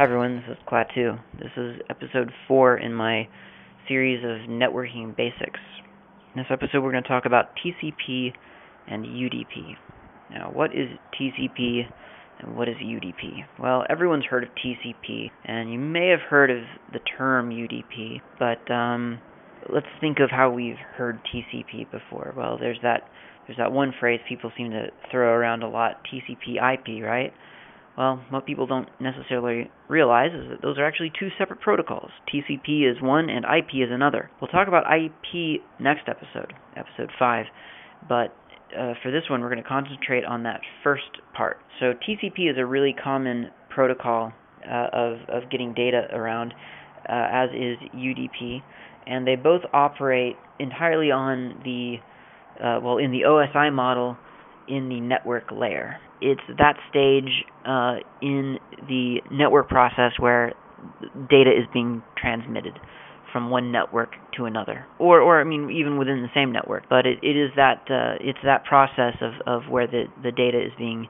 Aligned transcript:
Hi 0.00 0.04
everyone, 0.04 0.36
this 0.36 0.56
is 0.56 0.64
Klaatu. 0.66 1.20
This 1.38 1.50
is 1.58 1.78
episode 1.90 2.32
4 2.48 2.78
in 2.78 2.94
my 2.94 3.28
series 3.86 4.24
of 4.24 4.48
networking 4.48 5.14
basics. 5.14 5.60
In 6.34 6.40
this 6.40 6.46
episode 6.48 6.82
we're 6.82 6.92
going 6.92 7.02
to 7.02 7.08
talk 7.10 7.26
about 7.26 7.50
TCP 7.62 8.32
and 8.88 9.04
UDP. 9.04 9.76
Now, 10.30 10.52
what 10.54 10.70
is 10.70 10.88
TCP 11.20 11.82
and 12.38 12.56
what 12.56 12.66
is 12.70 12.76
UDP? 12.76 13.44
Well, 13.58 13.84
everyone's 13.90 14.24
heard 14.24 14.42
of 14.42 14.48
TCP, 14.64 15.30
and 15.44 15.70
you 15.70 15.78
may 15.78 16.08
have 16.08 16.20
heard 16.30 16.50
of 16.50 16.62
the 16.94 17.00
term 17.18 17.50
UDP, 17.50 18.22
but 18.38 18.72
um, 18.72 19.20
let's 19.70 19.84
think 20.00 20.20
of 20.20 20.30
how 20.30 20.50
we've 20.50 20.80
heard 20.96 21.20
TCP 21.26 21.90
before. 21.90 22.32
Well, 22.34 22.56
there's 22.58 22.78
that 22.82 23.02
there's 23.46 23.58
that 23.58 23.70
one 23.70 23.92
phrase 24.00 24.20
people 24.26 24.50
seem 24.56 24.70
to 24.70 24.86
throw 25.10 25.28
around 25.28 25.62
a 25.62 25.68
lot, 25.68 26.00
TCP 26.10 26.56
IP, 26.56 27.04
right? 27.04 27.34
Well, 27.96 28.22
what 28.30 28.46
people 28.46 28.66
don't 28.66 28.88
necessarily 29.00 29.70
realize 29.88 30.30
is 30.32 30.48
that 30.48 30.62
those 30.62 30.78
are 30.78 30.86
actually 30.86 31.12
two 31.18 31.28
separate 31.38 31.60
protocols. 31.60 32.10
TCP 32.32 32.90
is 32.90 33.02
one 33.02 33.28
and 33.28 33.44
IP 33.44 33.74
is 33.74 33.90
another. 33.90 34.30
We'll 34.40 34.50
talk 34.50 34.68
about 34.68 34.84
IP 34.86 35.60
next 35.78 36.08
episode, 36.08 36.54
episode 36.76 37.10
5, 37.18 37.46
but 38.08 38.34
uh, 38.78 38.94
for 39.02 39.10
this 39.10 39.24
one 39.28 39.40
we're 39.40 39.50
going 39.50 39.62
to 39.62 39.68
concentrate 39.68 40.24
on 40.24 40.44
that 40.44 40.60
first 40.84 41.18
part. 41.36 41.58
So 41.80 41.92
TCP 42.08 42.50
is 42.50 42.56
a 42.56 42.64
really 42.64 42.94
common 43.02 43.50
protocol 43.68 44.32
uh, 44.64 44.86
of, 44.92 45.18
of 45.28 45.50
getting 45.50 45.74
data 45.74 46.06
around, 46.12 46.54
uh, 47.08 47.26
as 47.32 47.50
is 47.50 47.76
UDP, 47.94 48.62
and 49.06 49.26
they 49.26 49.36
both 49.36 49.62
operate 49.72 50.36
entirely 50.58 51.10
on 51.10 51.60
the, 51.64 51.96
uh, 52.64 52.80
well, 52.82 52.98
in 52.98 53.10
the 53.10 53.22
OSI 53.26 53.72
model 53.72 54.16
in 54.70 54.88
the 54.88 55.00
network 55.00 55.50
layer 55.50 56.00
it's 56.20 56.40
that 56.58 56.76
stage 56.90 57.44
uh, 57.64 57.96
in 58.20 58.58
the 58.88 59.20
network 59.30 59.68
process 59.68 60.12
where 60.18 60.52
data 61.28 61.50
is 61.50 61.66
being 61.72 62.02
transmitted 62.16 62.78
from 63.32 63.48
one 63.50 63.70
network 63.70 64.10
to 64.36 64.44
another, 64.44 64.86
or 64.98 65.20
or 65.20 65.40
I 65.40 65.44
mean 65.44 65.70
even 65.70 65.98
within 65.98 66.22
the 66.22 66.28
same 66.34 66.52
network. 66.52 66.84
But 66.88 67.06
it, 67.06 67.18
it 67.22 67.36
is 67.36 67.50
that 67.56 67.82
uh, 67.88 68.18
it's 68.20 68.38
that 68.44 68.64
process 68.64 69.14
of, 69.20 69.32
of 69.46 69.70
where 69.70 69.86
the, 69.86 70.04
the 70.22 70.32
data 70.32 70.58
is 70.58 70.72
being 70.76 71.08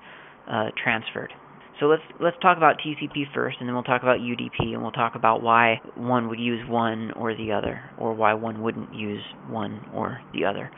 uh, 0.51 0.69
transferred. 0.83 1.33
So 1.81 1.87
let's 1.87 2.03
let's 2.21 2.37
talk 2.43 2.59
about 2.59 2.77
TCP 2.85 3.33
first, 3.35 3.57
and 3.59 3.69
then 3.69 3.75
we'll 3.75 3.85
talk 3.85 4.03
about 4.03 4.19
UDP, 4.19 4.75
and 4.75 4.83
we'll 4.83 4.93
talk 4.93 5.15
about 5.15 5.43
why 5.43 5.81
one 5.95 6.29
would 6.29 6.39
use 6.41 6.69
one 6.69 7.11
or 7.13 7.35
the 7.35 7.53
other, 7.53 7.81
or 7.99 8.13
why 8.13 8.35
one 8.35 8.63
wouldn't 8.63 8.95
use 8.95 9.23
one 9.49 9.89
or 9.95 10.21
the 10.35 10.45
other. 10.45 10.71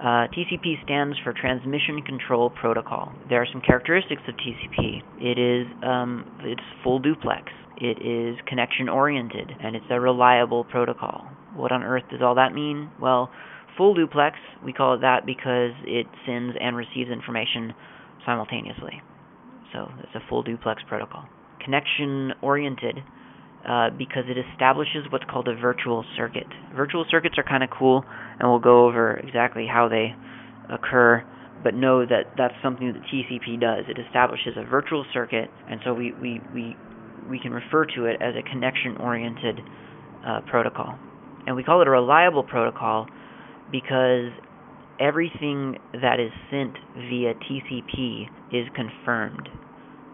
Uh, 0.00 0.26
TCP 0.34 0.82
stands 0.84 1.16
for 1.22 1.32
Transmission 1.32 2.02
Control 2.02 2.50
Protocol. 2.50 3.12
There 3.28 3.40
are 3.40 3.46
some 3.50 3.60
characteristics 3.60 4.22
of 4.28 4.34
TCP. 4.34 5.02
It 5.20 5.38
is 5.38 5.66
um, 5.82 6.26
it's 6.40 6.62
full 6.82 6.98
duplex. 6.98 7.44
It 7.76 8.02
is 8.04 8.36
connection 8.46 8.88
oriented, 8.88 9.50
and 9.62 9.76
it's 9.76 9.86
a 9.90 10.00
reliable 10.00 10.64
protocol. 10.64 11.26
What 11.54 11.72
on 11.72 11.82
earth 11.82 12.04
does 12.10 12.20
all 12.22 12.34
that 12.34 12.52
mean? 12.52 12.90
Well, 13.00 13.30
full 13.76 13.94
duplex, 13.94 14.36
we 14.64 14.72
call 14.72 14.94
it 14.94 15.00
that 15.00 15.26
because 15.26 15.72
it 15.84 16.06
sends 16.26 16.56
and 16.60 16.76
receives 16.76 17.10
information 17.10 17.72
simultaneously. 18.26 19.00
So 19.72 19.90
it's 20.00 20.14
a 20.14 20.28
full 20.28 20.42
duplex 20.42 20.82
protocol. 20.88 21.24
Connection 21.64 22.32
oriented 22.42 22.98
uh, 23.68 23.90
because 23.96 24.24
it 24.28 24.36
establishes 24.52 25.04
what's 25.10 25.24
called 25.30 25.48
a 25.48 25.54
virtual 25.54 26.04
circuit. 26.16 26.46
Virtual 26.76 27.04
circuits 27.10 27.36
are 27.38 27.44
kind 27.44 27.62
of 27.62 27.70
cool, 27.70 28.04
and 28.38 28.48
we'll 28.48 28.58
go 28.58 28.86
over 28.86 29.16
exactly 29.16 29.66
how 29.66 29.88
they 29.88 30.14
occur. 30.72 31.24
But 31.62 31.74
know 31.74 32.04
that 32.04 32.34
that's 32.36 32.54
something 32.62 32.92
that 32.92 33.02
TCP 33.08 33.60
does. 33.60 33.84
It 33.88 33.98
establishes 34.06 34.54
a 34.56 34.68
virtual 34.68 35.06
circuit, 35.14 35.48
and 35.68 35.80
so 35.84 35.94
we 35.94 36.12
we 36.12 36.40
we, 36.52 36.76
we 37.30 37.38
can 37.40 37.52
refer 37.52 37.86
to 37.96 38.04
it 38.04 38.20
as 38.20 38.34
a 38.36 38.42
connection-oriented 38.42 39.60
uh, 40.26 40.40
protocol. 40.50 40.98
And 41.46 41.56
we 41.56 41.62
call 41.62 41.80
it 41.80 41.88
a 41.88 41.90
reliable 41.90 42.42
protocol 42.42 43.06
because 43.72 44.30
everything 45.00 45.76
that 45.92 46.20
is 46.20 46.30
sent 46.50 46.74
via 46.94 47.34
TCP 47.34 48.26
is 48.52 48.68
confirmed. 48.74 49.48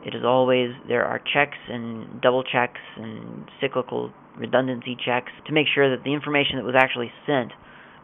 It 0.04 0.14
is 0.14 0.24
always, 0.24 0.70
there 0.88 1.04
are 1.04 1.18
checks 1.18 1.58
and 1.68 2.20
double 2.20 2.42
checks 2.42 2.80
and 2.96 3.44
cyclical 3.60 4.12
redundancy 4.38 4.96
checks 4.96 5.32
to 5.46 5.52
make 5.52 5.66
sure 5.72 5.94
that 5.94 6.04
the 6.04 6.14
information 6.14 6.56
that 6.56 6.64
was 6.64 6.74
actually 6.76 7.12
sent 7.26 7.52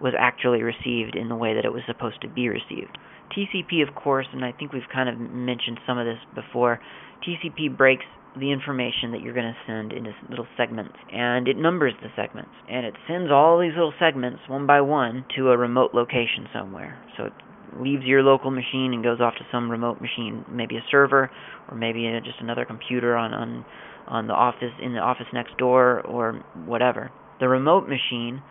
was 0.01 0.13
actually 0.19 0.63
received 0.63 1.17
in 1.17 1.29
the 1.29 1.37
way 1.37 1.55
that 1.55 1.65
it 1.65 1.73
was 1.73 1.83
supposed 1.87 2.21
to 2.21 2.29
be 2.29 2.49
received. 2.49 2.99
TCP, 3.33 3.87
of 3.87 3.95
course, 3.95 4.27
and 4.33 4.45
I 4.45 4.53
think 4.53 4.73
we've 4.73 4.89
kind 4.93 5.09
of 5.09 5.19
mentioned 5.19 5.81
some 5.87 5.99
of 5.99 6.07
this 6.07 6.19
before, 6.35 6.81
TCP 7.27 7.77
breaks 7.77 8.05
the 8.39 8.53
information 8.53 9.13
that 9.13 9.23
you're 9.23 9.35
going 9.35 9.47
to 9.47 9.57
send 9.67 9.93
into 9.93 10.13
little 10.29 10.47
segments 10.57 10.95
and 11.11 11.49
it 11.49 11.57
numbers 11.57 11.95
the 12.03 12.09
segments 12.15 12.51
and 12.69 12.85
it 12.85 12.95
sends 13.09 13.33
all 13.33 13.59
these 13.59 13.73
little 13.73 13.95
segments 13.99 14.41
one 14.47 14.67
by 14.67 14.79
one 14.79 15.25
to 15.35 15.49
a 15.49 15.57
remote 15.57 15.95
location 15.95 16.47
somewhere 16.53 17.03
so 17.17 17.25
it 17.25 17.33
leaves 17.81 18.05
your 18.05 18.23
local 18.23 18.51
machine 18.51 18.93
and 18.93 19.03
goes 19.03 19.21
off 19.21 19.35
to 19.35 19.47
some 19.51 19.71
remote 19.71 20.01
machine, 20.01 20.45
maybe 20.51 20.77
a 20.77 20.85
server 20.91 21.31
or 21.71 21.77
maybe 21.77 22.09
just 22.25 22.39
another 22.41 22.65
computer 22.65 23.17
on 23.17 23.35
on 23.35 23.65
on 24.07 24.27
the 24.27 24.33
office 24.33 24.73
in 24.81 24.93
the 24.93 25.01
office 25.01 25.27
next 25.33 25.57
door 25.59 26.01
or 26.03 26.45
whatever. 26.65 27.11
The 27.41 27.49
remote 27.49 27.89
machine 27.89 28.43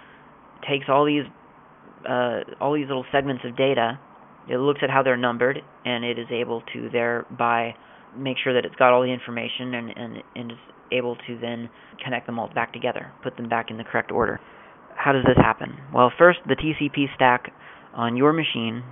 takes 0.68 0.86
all 0.90 1.06
these 1.06 1.24
uh, 2.08 2.42
all 2.60 2.74
these 2.74 2.88
little 2.88 3.06
segments 3.12 3.44
of 3.46 3.58
data. 3.58 4.00
It 4.50 4.58
looks 4.58 4.82
at 4.84 4.90
how 4.90 5.02
they're 5.02 5.18
numbered 5.18 5.58
and 5.86 6.06
it 6.06 6.20
is 6.20 6.28
able 6.32 6.62
to 6.74 6.90
thereby 6.92 7.74
make 8.16 8.38
sure 8.44 8.54
that 8.54 8.66
it's 8.66 8.76
got 8.76 8.94
all 8.94 9.02
the 9.02 9.12
information 9.12 9.74
and 9.74 9.90
and, 9.96 10.24
and 10.36 10.52
is 10.52 10.58
able 10.92 11.16
to 11.28 11.38
then 11.40 11.70
connect 12.04 12.28
them 12.28 12.38
all 12.38 12.50
back 12.54 12.72
together, 12.74 13.12
put 13.24 13.36
them 13.38 13.50
back 13.50 13.72
in 13.72 13.78
the 13.78 13.84
correct 13.84 14.12
order. 14.12 14.40
How 14.96 15.12
does 15.12 15.24
this 15.26 15.38
happen? 15.38 15.76
Well, 15.94 16.12
first 16.18 16.40
the 16.48 16.56
TCP 16.56 17.14
stack 17.16 17.52
on 17.96 18.18
your 18.18 18.34
machine 18.34 18.84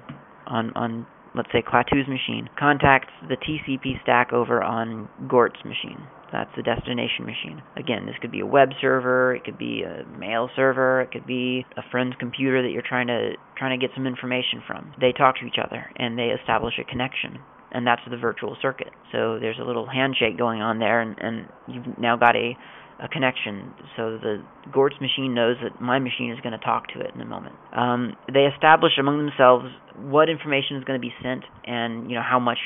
on 0.48 0.72
on 0.76 1.06
let's 1.36 1.50
say 1.52 1.62
Klaatu's 1.62 2.08
machine 2.08 2.50
contacts 2.58 3.10
the 3.28 3.36
TCP 3.36 4.02
stack 4.04 4.34
over 4.34 4.62
on 4.62 5.10
Gort's 5.28 5.64
machine. 5.66 6.08
That's 6.32 6.50
the 6.58 6.64
destination 6.64 7.26
machine. 7.26 7.62
Again, 7.78 8.06
this 8.06 8.16
could 8.20 8.32
be 8.32 8.40
a 8.40 8.46
web 8.46 8.70
server, 8.82 9.36
it 9.36 9.44
could 9.44 9.58
be 9.58 9.84
a 9.84 10.04
mail 10.18 10.50
server, 10.56 11.02
it 11.02 11.12
could 11.12 11.28
be 11.28 11.66
a 11.78 11.82
friend's 11.92 12.16
computer 12.20 12.62
that 12.64 12.70
you're 12.70 12.84
trying 12.88 13.08
to 13.08 13.34
trying 13.58 13.80
to 13.80 13.86
get 13.86 13.94
some 13.96 14.08
information 14.08 14.64
from. 14.66 14.94
They 15.00 15.12
talk 15.12 15.38
to 15.38 15.46
each 15.46 15.60
other 15.64 15.86
and 15.96 16.18
they 16.18 16.34
establish 16.40 16.74
a 16.80 16.84
connection. 16.84 17.40
And 17.72 17.88
that's 17.88 18.02
the 18.08 18.18
virtual 18.18 18.56
circuit. 18.62 18.90
So 19.12 19.40
there's 19.40 19.58
a 19.60 19.64
little 19.64 19.88
handshake 19.88 20.38
going 20.38 20.62
on 20.62 20.78
there 20.78 21.02
and, 21.02 21.18
and 21.20 21.48
you've 21.68 21.98
now 21.98 22.16
got 22.16 22.36
a 22.36 22.56
a 23.04 23.08
connection 23.10 23.74
so 23.98 24.18
the 24.18 24.42
Gort's 24.72 24.96
machine 25.02 25.34
knows 25.36 25.58
that 25.62 25.82
my 25.82 26.00
machine 26.00 26.32
is 26.32 26.40
going 26.40 26.58
to 26.58 26.64
talk 26.64 26.88
to 26.96 27.02
it 27.02 27.12
in 27.14 27.20
a 27.22 27.26
moment. 27.26 27.56
Um, 27.76 28.16
they 28.32 28.46
establish 28.46 28.94
among 28.98 29.18
themselves 29.18 29.66
what 29.98 30.30
information 30.30 30.78
is 30.78 30.86
going 30.86 31.00
to 31.00 31.06
be 31.06 31.14
sent 31.22 31.44
and 31.66 32.10
you 32.10 32.16
know 32.16 32.24
how 32.24 32.40
much 32.40 32.60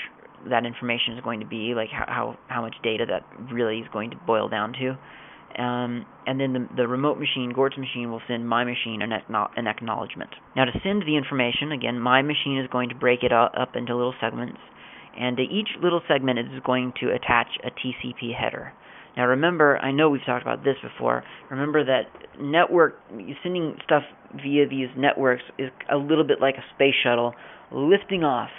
that 0.49 0.65
information 0.65 1.17
is 1.17 1.23
going 1.23 1.39
to 1.39 1.45
be, 1.45 1.73
like 1.75 1.89
how 1.89 2.05
how, 2.07 2.37
how 2.47 2.61
much 2.61 2.75
data 2.83 3.05
that 3.09 3.25
really 3.51 3.79
is 3.79 3.87
going 3.91 4.11
to 4.11 4.17
boil 4.27 4.47
down 4.47 4.73
to. 4.73 4.97
Um, 5.57 6.05
and 6.27 6.39
then 6.39 6.53
the, 6.53 6.67
the 6.75 6.87
remote 6.87 7.17
machine, 7.17 7.51
Gort's 7.55 7.77
machine, 7.77 8.11
will 8.11 8.21
send 8.27 8.47
my 8.47 8.63
machine 8.63 9.01
an, 9.01 9.11
an 9.11 9.65
acknowledgement. 9.65 10.29
Now, 10.55 10.65
to 10.65 10.71
send 10.83 11.01
the 11.01 11.17
information, 11.17 11.71
again, 11.71 11.99
my 11.99 12.21
machine 12.21 12.59
is 12.59 12.69
going 12.69 12.89
to 12.89 12.95
break 12.95 13.23
it 13.23 13.31
up 13.31 13.55
into 13.73 13.95
little 13.95 14.13
segments, 14.21 14.59
and 15.17 15.35
to 15.37 15.43
each 15.43 15.69
little 15.81 16.01
segment 16.07 16.37
is 16.37 16.61
going 16.63 16.93
to 16.99 17.09
attach 17.09 17.47
a 17.63 17.71
TCP 17.71 18.35
header. 18.37 18.73
Now 19.17 19.25
remember, 19.25 19.79
I 19.79 19.91
know 19.91 20.09
we've 20.11 20.25
talked 20.25 20.43
about 20.43 20.63
this 20.63 20.75
before. 20.81 21.23
Remember 21.49 21.83
that 21.83 22.03
network 22.39 22.99
sending 23.41 23.75
stuff 23.83 24.03
via 24.35 24.69
these 24.69 24.89
networks 24.95 25.41
is 25.57 25.71
a 25.91 25.97
little 25.97 26.23
bit 26.23 26.39
like 26.39 26.55
a 26.55 26.63
space 26.75 26.93
shuttle 27.03 27.33
lifting 27.71 28.23
off 28.23 28.51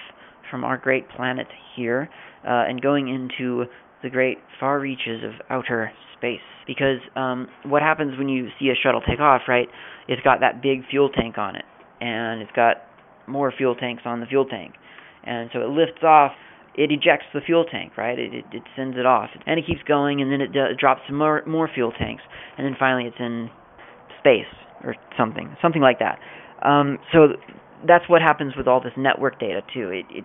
from 0.51 0.65
our 0.65 0.77
great 0.77 1.09
planet 1.11 1.47
here 1.77 2.11
uh, 2.45 2.67
and 2.69 2.83
going 2.83 3.09
into 3.09 3.65
the 4.03 4.11
great 4.11 4.39
far 4.59 4.81
reaches 4.81 5.23
of 5.25 5.33
outer 5.49 5.93
space. 6.17 6.41
Because 6.67 6.99
um, 7.15 7.47
what 7.65 7.83
happens 7.83 8.19
when 8.19 8.29
you 8.29 8.49
see 8.59 8.69
a 8.69 8.75
shuttle 8.83 9.01
take 9.09 9.21
off, 9.21 9.43
right? 9.47 9.69
It's 10.09 10.23
got 10.23 10.41
that 10.41 10.61
big 10.61 10.81
fuel 10.91 11.09
tank 11.09 11.39
on 11.39 11.55
it, 11.55 11.65
and 12.01 12.43
it's 12.43 12.53
got 12.55 12.79
more 13.27 13.53
fuel 13.57 13.77
tanks 13.77 14.03
on 14.05 14.21
the 14.21 14.27
fuel 14.27 14.45
tank, 14.45 14.75
and 15.25 15.51
so 15.53 15.61
it 15.61 15.69
lifts 15.69 16.03
off 16.03 16.33
it 16.79 16.93
ejects 16.93 17.27
the 17.35 17.41
fuel 17.41 17.65
tank, 17.65 17.97
right? 17.99 18.17
It, 18.19 18.33
it, 18.33 18.45
it 18.53 18.63
sends 18.77 18.97
it 18.97 19.05
off, 19.05 19.31
and 19.47 19.59
it 19.59 19.67
keeps 19.67 19.83
going, 19.83 20.23
and 20.23 20.31
then 20.31 20.41
it 20.41 20.53
d- 20.53 20.79
drops 20.79 21.03
more 21.13 21.43
more 21.45 21.69
fuel 21.73 21.91
tanks, 21.91 22.23
and 22.57 22.65
then 22.65 22.77
finally 22.79 23.09
it's 23.09 23.19
in 23.19 23.51
space 24.21 24.47
or 24.85 24.95
something, 25.19 25.57
something 25.61 25.83
like 25.83 25.99
that. 25.99 26.21
Um, 26.63 26.99
so 27.13 27.35
that's 27.87 28.09
what 28.09 28.23
happens 28.23 28.55
with 28.57 28.69
all 28.69 28.81
this 28.81 28.93
network 28.97 29.41
data 29.41 29.61
too. 29.75 29.91
It, 29.91 30.07
it 30.11 30.25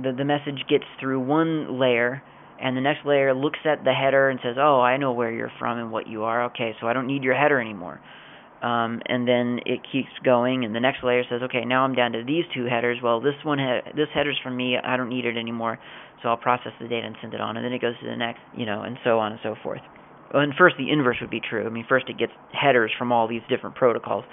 the 0.00 0.12
the 0.16 0.24
message 0.24 0.64
gets 0.68 0.84
through 1.00 1.20
one 1.20 1.80
layer, 1.80 2.22
and 2.62 2.76
the 2.76 2.80
next 2.80 3.04
layer 3.04 3.34
looks 3.34 3.58
at 3.64 3.82
the 3.82 3.92
header 3.92 4.30
and 4.30 4.38
says, 4.42 4.54
"Oh, 4.58 4.80
I 4.80 4.96
know 4.98 5.12
where 5.12 5.32
you're 5.32 5.52
from 5.58 5.78
and 5.78 5.90
what 5.90 6.06
you 6.06 6.22
are. 6.22 6.44
Okay, 6.44 6.76
so 6.80 6.86
I 6.86 6.92
don't 6.92 7.08
need 7.08 7.24
your 7.24 7.34
header 7.34 7.60
anymore." 7.60 8.00
Um, 8.62 9.02
and 9.06 9.26
then 9.26 9.58
it 9.66 9.80
keeps 9.90 10.10
going, 10.24 10.64
and 10.64 10.74
the 10.74 10.80
next 10.80 11.02
layer 11.02 11.24
says, 11.28 11.42
okay, 11.42 11.64
now 11.64 11.84
I'm 11.84 11.94
down 11.94 12.12
to 12.12 12.22
these 12.24 12.44
two 12.54 12.64
headers. 12.64 12.98
Well, 13.02 13.20
this 13.20 13.34
one, 13.42 13.58
he- 13.58 13.92
this 13.96 14.08
header's 14.14 14.38
from 14.42 14.56
me. 14.56 14.76
I 14.78 14.96
don't 14.96 15.08
need 15.08 15.24
it 15.24 15.36
anymore, 15.36 15.78
so 16.22 16.28
I'll 16.28 16.36
process 16.36 16.72
the 16.80 16.88
data 16.88 17.06
and 17.06 17.16
send 17.20 17.34
it 17.34 17.40
on, 17.40 17.56
and 17.56 17.64
then 17.64 17.72
it 17.72 17.80
goes 17.80 17.98
to 18.00 18.06
the 18.06 18.16
next, 18.16 18.40
you 18.56 18.66
know, 18.66 18.82
and 18.82 18.96
so 19.04 19.18
on 19.18 19.32
and 19.32 19.40
so 19.42 19.56
forth. 19.62 19.82
And 20.32 20.54
first 20.56 20.76
the 20.78 20.90
inverse 20.90 21.18
would 21.20 21.30
be 21.30 21.40
true. 21.40 21.66
I 21.66 21.68
mean, 21.68 21.84
first 21.88 22.08
it 22.08 22.18
gets 22.18 22.32
headers 22.52 22.90
from 22.96 23.12
all 23.12 23.28
these 23.28 23.42
different 23.50 23.76
protocols, 23.76 24.24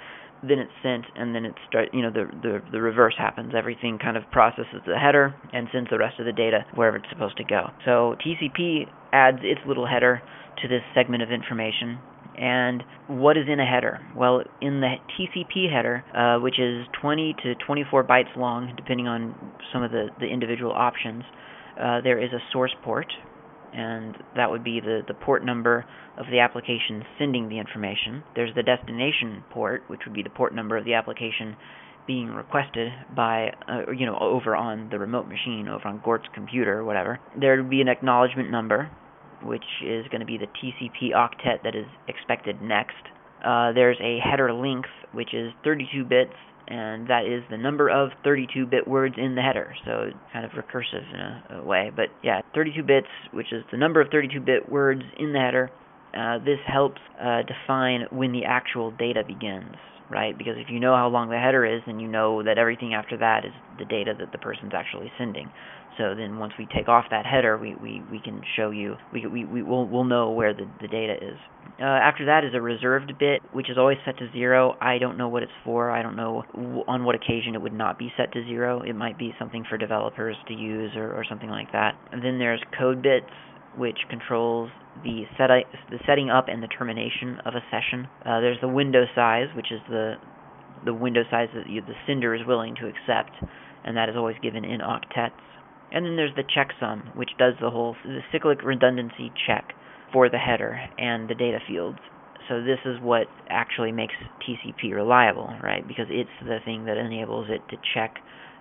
then 0.42 0.58
it's 0.58 0.72
sent, 0.82 1.04
and 1.16 1.34
then 1.34 1.44
it 1.44 1.54
start, 1.68 1.90
you 1.92 2.00
know, 2.02 2.10
the 2.10 2.24
the 2.42 2.62
the 2.72 2.80
reverse 2.80 3.14
happens. 3.18 3.52
Everything 3.54 3.98
kind 3.98 4.16
of 4.16 4.22
processes 4.30 4.80
the 4.86 4.96
header 4.96 5.34
and 5.52 5.68
sends 5.72 5.90
the 5.90 5.98
rest 5.98 6.18
of 6.18 6.24
the 6.24 6.32
data 6.32 6.64
wherever 6.74 6.96
it's 6.96 7.10
supposed 7.10 7.36
to 7.36 7.44
go. 7.44 7.68
So 7.84 8.16
TCP 8.24 8.86
adds 9.12 9.38
its 9.42 9.60
little 9.66 9.86
header 9.86 10.22
to 10.62 10.68
this 10.68 10.82
segment 10.94 11.22
of 11.22 11.30
information. 11.30 11.98
And 12.38 12.82
what 13.08 13.36
is 13.36 13.44
in 13.48 13.60
a 13.60 13.66
header? 13.66 14.00
Well, 14.16 14.42
in 14.60 14.80
the 14.80 14.94
TCP 15.18 15.70
header, 15.70 16.04
uh, 16.14 16.40
which 16.40 16.58
is 16.58 16.86
20 17.00 17.34
to 17.42 17.54
24 17.66 18.04
bytes 18.04 18.34
long, 18.36 18.72
depending 18.76 19.08
on 19.08 19.34
some 19.72 19.82
of 19.82 19.90
the, 19.90 20.08
the 20.18 20.26
individual 20.26 20.72
options, 20.72 21.24
uh, 21.80 22.00
there 22.02 22.22
is 22.22 22.32
a 22.32 22.38
source 22.52 22.74
port, 22.82 23.06
and 23.72 24.16
that 24.36 24.50
would 24.50 24.64
be 24.64 24.80
the, 24.80 25.00
the 25.06 25.14
port 25.14 25.44
number 25.44 25.84
of 26.18 26.26
the 26.30 26.40
application 26.40 27.02
sending 27.18 27.48
the 27.48 27.58
information. 27.58 28.22
There's 28.34 28.54
the 28.54 28.62
destination 28.62 29.44
port, 29.50 29.82
which 29.88 30.00
would 30.06 30.14
be 30.14 30.22
the 30.22 30.30
port 30.30 30.54
number 30.54 30.76
of 30.76 30.84
the 30.84 30.94
application 30.94 31.56
being 32.06 32.28
requested 32.28 32.90
by, 33.14 33.52
uh, 33.68 33.90
you 33.92 34.06
know, 34.06 34.18
over 34.20 34.56
on 34.56 34.88
the 34.90 34.98
remote 34.98 35.28
machine, 35.28 35.68
over 35.68 35.86
on 35.86 36.00
Gort's 36.04 36.26
computer 36.34 36.84
whatever. 36.84 37.20
There 37.38 37.56
would 37.62 37.70
be 37.70 37.80
an 37.80 37.88
acknowledgement 37.88 38.50
number, 38.50 38.90
which 39.42 39.64
is 39.84 40.06
going 40.08 40.20
to 40.20 40.26
be 40.26 40.38
the 40.38 40.46
TCP 40.46 41.14
octet 41.14 41.62
that 41.64 41.74
is 41.74 41.86
expected 42.08 42.60
next. 42.62 43.02
Uh, 43.44 43.72
there's 43.72 43.98
a 44.00 44.18
header 44.18 44.52
length, 44.52 44.88
which 45.12 45.32
is 45.32 45.52
32 45.64 46.04
bits, 46.04 46.34
and 46.68 47.08
that 47.08 47.24
is 47.24 47.42
the 47.50 47.56
number 47.56 47.88
of 47.88 48.10
32-bit 48.24 48.86
words 48.86 49.14
in 49.18 49.34
the 49.34 49.42
header. 49.42 49.74
So 49.84 50.10
kind 50.32 50.44
of 50.44 50.52
recursive 50.52 51.12
in 51.12 51.20
a, 51.20 51.60
a 51.60 51.64
way, 51.64 51.90
but 51.94 52.06
yeah, 52.22 52.42
32 52.54 52.82
bits, 52.82 53.08
which 53.32 53.52
is 53.52 53.64
the 53.72 53.78
number 53.78 54.00
of 54.00 54.08
32-bit 54.08 54.70
words 54.70 55.02
in 55.18 55.32
the 55.32 55.40
header. 55.40 55.70
Uh, 56.16 56.38
this 56.38 56.58
helps 56.66 57.00
uh, 57.20 57.42
define 57.42 58.06
when 58.10 58.32
the 58.32 58.44
actual 58.44 58.90
data 58.90 59.22
begins, 59.26 59.76
right? 60.10 60.36
Because 60.36 60.54
if 60.56 60.68
you 60.70 60.80
know 60.80 60.94
how 60.94 61.08
long 61.08 61.30
the 61.30 61.38
header 61.38 61.64
is, 61.64 61.82
then 61.86 62.00
you 62.00 62.08
know 62.08 62.42
that 62.42 62.58
everything 62.58 62.94
after 62.94 63.16
that 63.18 63.44
is 63.44 63.52
the 63.78 63.84
data 63.84 64.12
that 64.18 64.32
the 64.32 64.38
person's 64.38 64.72
actually 64.74 65.10
sending. 65.16 65.50
So 65.98 66.14
then 66.14 66.38
once 66.38 66.52
we 66.58 66.66
take 66.74 66.88
off 66.88 67.04
that 67.10 67.26
header, 67.26 67.58
we, 67.58 67.74
we, 67.74 68.02
we 68.10 68.20
can 68.20 68.40
show 68.56 68.70
you, 68.70 68.96
we, 69.12 69.26
we, 69.26 69.44
we 69.44 69.62
will 69.62 69.86
we'll 69.86 70.04
know 70.04 70.30
where 70.30 70.54
the, 70.54 70.66
the 70.80 70.88
data 70.88 71.14
is. 71.14 71.36
Uh, 71.80 71.84
after 71.84 72.26
that 72.26 72.44
is 72.44 72.50
a 72.54 72.60
reserved 72.60 73.12
bit, 73.18 73.42
which 73.52 73.70
is 73.70 73.78
always 73.78 73.98
set 74.04 74.18
to 74.18 74.30
zero. 74.32 74.76
I 74.80 74.98
don't 74.98 75.16
know 75.16 75.28
what 75.28 75.42
it's 75.42 75.52
for. 75.64 75.90
I 75.90 76.02
don't 76.02 76.16
know 76.16 76.44
on 76.86 77.04
what 77.04 77.14
occasion 77.14 77.54
it 77.54 77.62
would 77.62 77.72
not 77.72 77.98
be 77.98 78.12
set 78.16 78.32
to 78.32 78.44
zero. 78.44 78.82
It 78.82 78.94
might 78.94 79.18
be 79.18 79.34
something 79.38 79.64
for 79.68 79.78
developers 79.78 80.36
to 80.48 80.54
use 80.54 80.92
or, 80.96 81.12
or 81.12 81.24
something 81.28 81.48
like 81.48 81.72
that. 81.72 81.98
And 82.12 82.24
then 82.24 82.38
there's 82.38 82.62
code 82.78 83.02
bits, 83.02 83.30
which 83.76 83.98
controls 84.08 84.70
the 85.02 85.24
set 85.38 85.50
the 85.90 85.98
setting 86.06 86.30
up 86.30 86.46
and 86.48 86.62
the 86.62 86.68
termination 86.68 87.38
of 87.44 87.54
a 87.54 87.62
session. 87.70 88.08
Uh, 88.24 88.40
there's 88.40 88.60
the 88.60 88.68
window 88.68 89.04
size, 89.14 89.48
which 89.54 89.72
is 89.72 89.80
the 89.88 90.14
the 90.84 90.94
window 90.94 91.22
size 91.30 91.48
that 91.54 91.68
you, 91.68 91.80
the 91.82 91.94
sender 92.06 92.34
is 92.34 92.40
willing 92.46 92.74
to 92.76 92.86
accept, 92.86 93.32
and 93.84 93.96
that 93.96 94.08
is 94.08 94.16
always 94.16 94.36
given 94.42 94.64
in 94.64 94.80
octets. 94.80 95.40
And 95.92 96.06
then 96.06 96.16
there's 96.16 96.34
the 96.36 96.44
checksum, 96.44 97.16
which 97.16 97.30
does 97.38 97.54
the 97.60 97.70
whole 97.70 97.96
the 98.04 98.20
cyclic 98.32 98.62
redundancy 98.62 99.32
check 99.46 99.72
for 100.12 100.28
the 100.28 100.38
header 100.38 100.78
and 100.98 101.28
the 101.28 101.34
data 101.34 101.58
fields. 101.66 101.98
So 102.48 102.62
this 102.62 102.78
is 102.84 103.00
what 103.00 103.26
actually 103.48 103.92
makes 103.92 104.14
TCP 104.42 104.92
reliable, 104.92 105.54
right? 105.62 105.86
Because 105.86 106.06
it's 106.08 106.30
the 106.42 106.58
thing 106.64 106.84
that 106.86 106.96
enables 106.96 107.46
it 107.48 107.60
to 107.70 107.76
check 107.94 108.16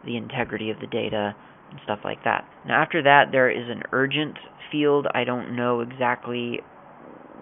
the 0.05 0.15
integrity 0.15 0.69
of 0.69 0.79
the 0.79 0.87
data 0.87 1.35
and 1.71 1.79
stuff 1.83 1.99
like 2.03 2.23
that. 2.23 2.45
Now 2.65 2.81
after 2.81 3.03
that 3.03 3.31
there 3.31 3.49
is 3.49 3.69
an 3.69 3.83
urgent 3.91 4.37
field. 4.71 5.07
I 5.13 5.23
don't 5.23 5.55
know 5.55 5.81
exactly 5.81 6.61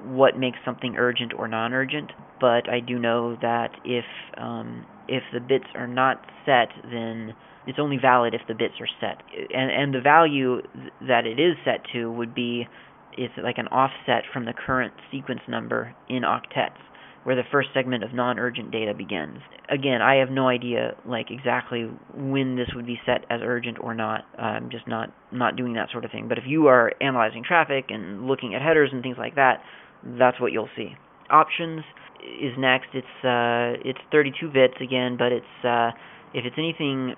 what 0.04 0.38
makes 0.38 0.60
something 0.64 0.96
urgent 0.98 1.34
or 1.38 1.48
non-urgent, 1.48 2.12
but 2.40 2.70
I 2.70 2.80
do 2.80 3.00
know 3.00 3.36
that 3.42 3.72
if 3.84 4.06
um, 4.38 4.86
if 5.08 5.24
the 5.34 5.40
bits 5.40 5.66
are 5.76 5.88
not 5.88 6.22
set, 6.46 6.70
then 6.84 7.34
it's 7.66 7.80
only 7.80 7.98
valid 7.98 8.34
if 8.34 8.42
the 8.48 8.54
bits 8.54 8.76
are 8.80 8.88
set, 9.02 9.22
and 9.54 9.72
and 9.72 9.94
the 9.94 10.02
value 10.02 10.62
that 11.08 11.26
it 11.26 11.40
is 11.40 11.56
set 11.66 11.82
to 11.94 12.12
would 12.12 12.34
be 12.34 12.68
it's 13.18 13.34
like 13.44 13.58
an 13.58 13.68
offset 13.68 14.24
from 14.32 14.46
the 14.46 14.54
current 14.54 14.94
sequence 15.12 15.42
number 15.48 15.94
in 16.08 16.22
octets 16.22 16.78
where 17.28 17.36
the 17.36 17.44
first 17.52 17.68
segment 17.74 18.06
of 18.06 18.14
non-urgent 18.14 18.72
data 18.72 18.94
begins. 18.94 19.40
Again, 19.68 20.02
I 20.02 20.16
have 20.16 20.30
no 20.30 20.48
idea 20.48 20.96
like 21.06 21.30
exactly 21.30 21.90
when 22.16 22.56
this 22.56 22.70
would 22.74 22.86
be 22.88 22.98
set 23.06 23.26
as 23.30 23.42
urgent 23.44 23.80
or 23.82 23.94
not. 23.94 24.22
I'm 24.40 24.70
just 24.70 24.88
not 24.88 25.12
not 25.30 25.58
doing 25.58 25.74
that 25.74 25.90
sort 25.92 26.06
of 26.06 26.12
thing. 26.12 26.30
But 26.30 26.38
if 26.38 26.46
you 26.48 26.68
are 26.68 26.94
analyzing 27.02 27.44
traffic 27.44 27.88
and 27.90 28.28
looking 28.28 28.56
at 28.56 28.62
headers 28.62 28.92
and 28.94 29.04
things 29.04 29.18
like 29.20 29.36
that, 29.36 29.62
that's 30.18 30.40
what 30.40 30.54
you'll 30.54 30.70
see. 30.78 30.96
Options 31.30 31.84
is 32.42 32.54
next. 32.58 32.88
It's 32.94 33.26
uh 33.26 33.76
it's 33.84 34.00
32 34.10 34.48
bits 34.48 34.76
again, 34.80 35.18
but 35.20 35.34
it's 35.34 35.66
uh 35.66 35.92
if 36.34 36.46
it's 36.46 36.56
anything 36.58 37.16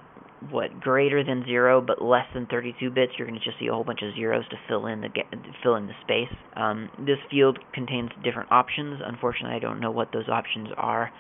what 0.50 0.80
greater 0.80 1.24
than 1.24 1.44
zero 1.46 1.82
but 1.82 2.02
less 2.02 2.26
than 2.34 2.46
32 2.48 2.90
bits, 2.90 3.14
you're 3.18 3.28
going 3.28 3.40
to 3.40 3.46
just 3.46 3.60
see 3.60 3.68
a 3.68 3.74
whole 3.74 3.84
bunch 3.84 4.02
of 4.02 4.14
zeros 4.16 4.48
to 4.50 4.58
fill 4.68 4.88
in 4.88 5.02
the 5.02 5.10
fill 5.64 5.76
in 5.76 5.88
the 5.88 5.94
space. 6.02 6.36
Um, 6.56 6.90
this 7.00 7.18
field 7.30 7.60
contains 7.74 8.10
different 8.24 8.52
options. 8.52 9.02
Unfortunately, 9.06 9.56
I 9.56 9.60
don't 9.60 9.80
know 9.80 9.92
what 9.92 10.12
those 10.14 10.30
options 10.30 10.70
are, 10.78 11.12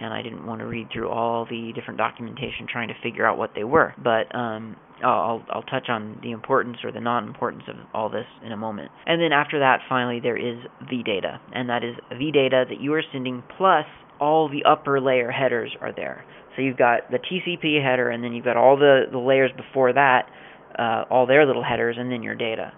and 0.00 0.12
I 0.12 0.22
didn't 0.22 0.46
want 0.46 0.60
to 0.60 0.66
read 0.66 0.88
through 0.92 1.08
all 1.08 1.44
the 1.44 1.72
different 1.74 1.98
documentation 1.98 2.66
trying 2.70 2.88
to 2.88 2.94
figure 3.02 3.26
out 3.26 3.38
what 3.38 3.50
they 3.54 3.64
were. 3.64 3.94
But 4.02 4.34
um, 4.34 4.76
I'll 5.04 5.44
I'll 5.50 5.62
touch 5.62 5.88
on 5.88 6.18
the 6.22 6.32
importance 6.32 6.78
or 6.84 6.92
the 6.92 7.00
non-importance 7.00 7.64
of 7.68 7.76
all 7.94 8.08
this 8.08 8.26
in 8.44 8.52
a 8.52 8.56
moment. 8.56 8.90
And 9.06 9.20
then 9.20 9.32
after 9.32 9.58
that, 9.60 9.80
finally, 9.88 10.20
there 10.20 10.36
is 10.36 10.58
the 10.90 11.02
data, 11.04 11.40
and 11.52 11.68
that 11.68 11.84
is 11.84 11.94
the 12.10 12.30
data 12.32 12.64
that 12.68 12.80
you 12.80 12.92
are 12.94 13.02
sending 13.12 13.42
plus 13.56 13.86
all 14.20 14.48
the 14.48 14.64
upper 14.68 15.00
layer 15.00 15.30
headers 15.30 15.74
are 15.80 15.92
there. 15.94 16.24
So 16.56 16.62
you've 16.62 16.76
got 16.76 17.10
the 17.10 17.18
TCP 17.18 17.82
header, 17.84 18.10
and 18.10 18.22
then 18.22 18.32
you've 18.32 18.44
got 18.44 18.56
all 18.56 18.76
the, 18.76 19.04
the 19.12 19.18
layers 19.18 19.52
before 19.56 19.92
that, 19.92 20.28
uh, 20.76 21.04
all 21.08 21.26
their 21.26 21.46
little 21.46 21.62
headers, 21.62 21.96
and 21.98 22.10
then 22.10 22.22
your 22.22 22.34
data. 22.34 22.72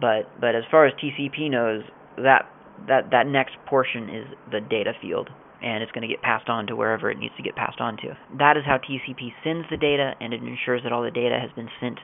But 0.00 0.40
but 0.40 0.54
as 0.54 0.64
far 0.70 0.86
as 0.86 0.94
TCP 0.94 1.50
knows, 1.50 1.82
that 2.16 2.48
that 2.88 3.10
that 3.10 3.26
next 3.26 3.56
portion 3.66 4.08
is 4.08 4.26
the 4.50 4.60
data 4.60 4.92
field, 5.00 5.30
and 5.66 5.82
it's 5.82 5.90
going 5.90 6.06
to 6.06 6.08
get 6.08 6.22
passed 6.22 6.48
on 6.48 6.68
to 6.68 6.76
wherever 6.76 7.10
it 7.10 7.18
needs 7.18 7.34
to 7.36 7.42
get 7.42 7.56
passed 7.56 7.80
on 7.80 7.96
to. 7.96 8.16
That 8.38 8.56
is 8.56 8.62
how 8.64 8.78
TCP 8.78 9.32
sends 9.42 9.66
the 9.68 9.76
data, 9.76 10.12
and 10.20 10.32
it 10.32 10.40
ensures 10.40 10.82
that 10.84 10.92
all 10.92 11.02
the 11.02 11.10
data 11.10 11.40
has 11.42 11.50
been 11.56 11.68
sent. 11.80 11.98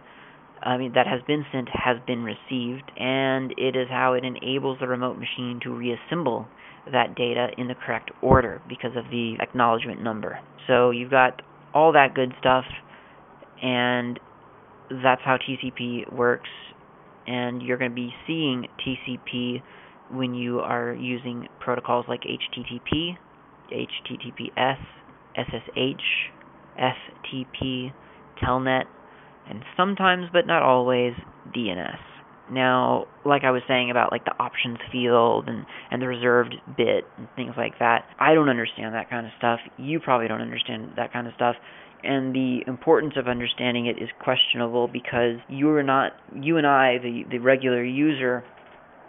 I 0.60 0.76
mean, 0.76 0.92
that 0.94 1.06
has 1.06 1.20
been 1.28 1.44
sent 1.52 1.68
has 1.72 1.98
been 2.04 2.24
received, 2.24 2.90
and 2.96 3.52
it 3.56 3.76
is 3.76 3.86
how 3.88 4.14
it 4.14 4.24
enables 4.24 4.80
the 4.80 4.88
remote 4.88 5.16
machine 5.16 5.60
to 5.62 5.70
reassemble 5.70 6.48
that 6.90 7.14
data 7.14 7.48
in 7.56 7.68
the 7.68 7.74
correct 7.74 8.10
order 8.20 8.60
because 8.68 8.96
of 8.96 9.04
the 9.12 9.36
acknowledgement 9.38 10.02
number. 10.02 10.40
So 10.66 10.90
you've 10.90 11.10
got 11.10 11.40
all 11.72 11.92
that 11.92 12.14
good 12.14 12.32
stuff, 12.40 12.64
and 13.62 14.18
that's 14.90 15.22
how 15.24 15.36
TCP 15.36 16.12
works. 16.12 16.50
And 17.28 17.62
you're 17.62 17.78
going 17.78 17.92
to 17.92 17.94
be 17.94 18.10
seeing 18.26 18.66
TCP 18.84 19.62
when 20.10 20.34
you 20.34 20.58
are 20.58 20.92
using 20.92 21.46
protocols 21.60 22.06
like 22.08 22.22
HTTP, 22.22 23.16
HTTPS, 23.72 24.78
SSH, 25.36 26.32
FTP, 26.78 27.92
Telnet, 28.42 28.84
and 29.48 29.64
sometimes 29.76 30.26
but 30.32 30.46
not 30.46 30.62
always 30.62 31.14
DNS. 31.54 31.98
Now, 32.50 33.06
like 33.24 33.44
I 33.44 33.50
was 33.50 33.62
saying 33.66 33.90
about 33.90 34.12
like 34.12 34.24
the 34.24 34.34
options 34.38 34.78
field 34.90 35.48
and 35.48 35.64
and 35.90 36.02
the 36.02 36.08
reserved 36.08 36.54
bit 36.76 37.04
and 37.16 37.28
things 37.36 37.54
like 37.56 37.78
that, 37.78 38.04
I 38.18 38.34
don't 38.34 38.48
understand 38.48 38.94
that 38.94 39.08
kind 39.08 39.26
of 39.26 39.32
stuff. 39.38 39.60
You 39.78 40.00
probably 40.00 40.28
don't 40.28 40.42
understand 40.42 40.92
that 40.96 41.12
kind 41.12 41.26
of 41.26 41.34
stuff. 41.34 41.56
And 42.04 42.34
the 42.34 42.60
importance 42.66 43.14
of 43.16 43.28
understanding 43.28 43.86
it 43.86 44.02
is 44.02 44.08
questionable 44.20 44.88
because 44.88 45.36
you 45.48 45.70
are 45.70 45.84
not 45.84 46.12
you 46.34 46.56
and 46.58 46.66
I, 46.66 46.98
the 46.98 47.22
the 47.30 47.38
regular 47.38 47.84
user, 47.84 48.44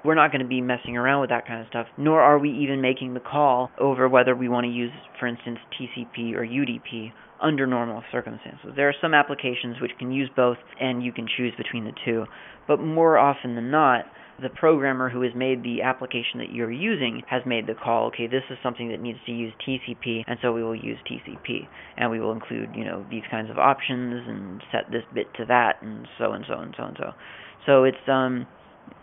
we're 0.03 0.15
not 0.15 0.31
going 0.31 0.41
to 0.41 0.47
be 0.47 0.61
messing 0.61 0.97
around 0.97 1.21
with 1.21 1.29
that 1.29 1.47
kind 1.47 1.61
of 1.61 1.67
stuff, 1.67 1.87
nor 1.97 2.21
are 2.21 2.39
we 2.39 2.49
even 2.49 2.81
making 2.81 3.13
the 3.13 3.19
call 3.19 3.69
over 3.79 4.07
whether 4.09 4.35
we 4.35 4.49
want 4.49 4.65
to 4.65 4.71
use, 4.71 4.91
for 5.19 5.27
instance, 5.27 5.59
TCP 5.79 6.33
or 6.33 6.45
UDP 6.45 7.11
under 7.41 7.67
normal 7.67 8.03
circumstances. 8.11 8.71
There 8.75 8.87
are 8.87 8.95
some 9.01 9.13
applications 9.13 9.81
which 9.81 9.91
can 9.99 10.11
use 10.11 10.29
both, 10.35 10.57
and 10.79 11.03
you 11.03 11.11
can 11.11 11.27
choose 11.37 11.53
between 11.57 11.83
the 11.85 11.91
two. 12.05 12.25
But 12.67 12.79
more 12.79 13.17
often 13.17 13.55
than 13.55 13.69
not, 13.69 14.05
the 14.41 14.49
programmer 14.49 15.09
who 15.09 15.21
has 15.21 15.31
made 15.35 15.61
the 15.61 15.81
application 15.83 16.39
that 16.39 16.51
you're 16.51 16.71
using 16.71 17.21
has 17.29 17.43
made 17.45 17.67
the 17.67 17.75
call, 17.75 18.07
okay, 18.07 18.27
this 18.27 18.43
is 18.49 18.57
something 18.63 18.89
that 18.89 19.01
needs 19.01 19.19
to 19.25 19.31
use 19.31 19.53
TCP, 19.67 20.23
and 20.25 20.39
so 20.41 20.51
we 20.53 20.63
will 20.63 20.75
use 20.75 20.97
TCP. 21.09 21.67
And 21.97 22.09
we 22.09 22.19
will 22.19 22.31
include, 22.31 22.69
you 22.75 22.83
know, 22.83 23.05
these 23.11 23.23
kinds 23.29 23.51
of 23.51 23.59
options 23.59 24.23
and 24.27 24.61
set 24.71 24.91
this 24.91 25.03
bit 25.13 25.27
to 25.37 25.45
that, 25.45 25.81
and 25.81 26.07
so 26.17 26.31
and 26.31 26.45
so 26.47 26.55
and 26.55 26.73
so 26.77 26.83
and 26.83 26.97
so. 26.97 27.11
So 27.65 27.83
it's, 27.83 28.07
um, 28.07 28.47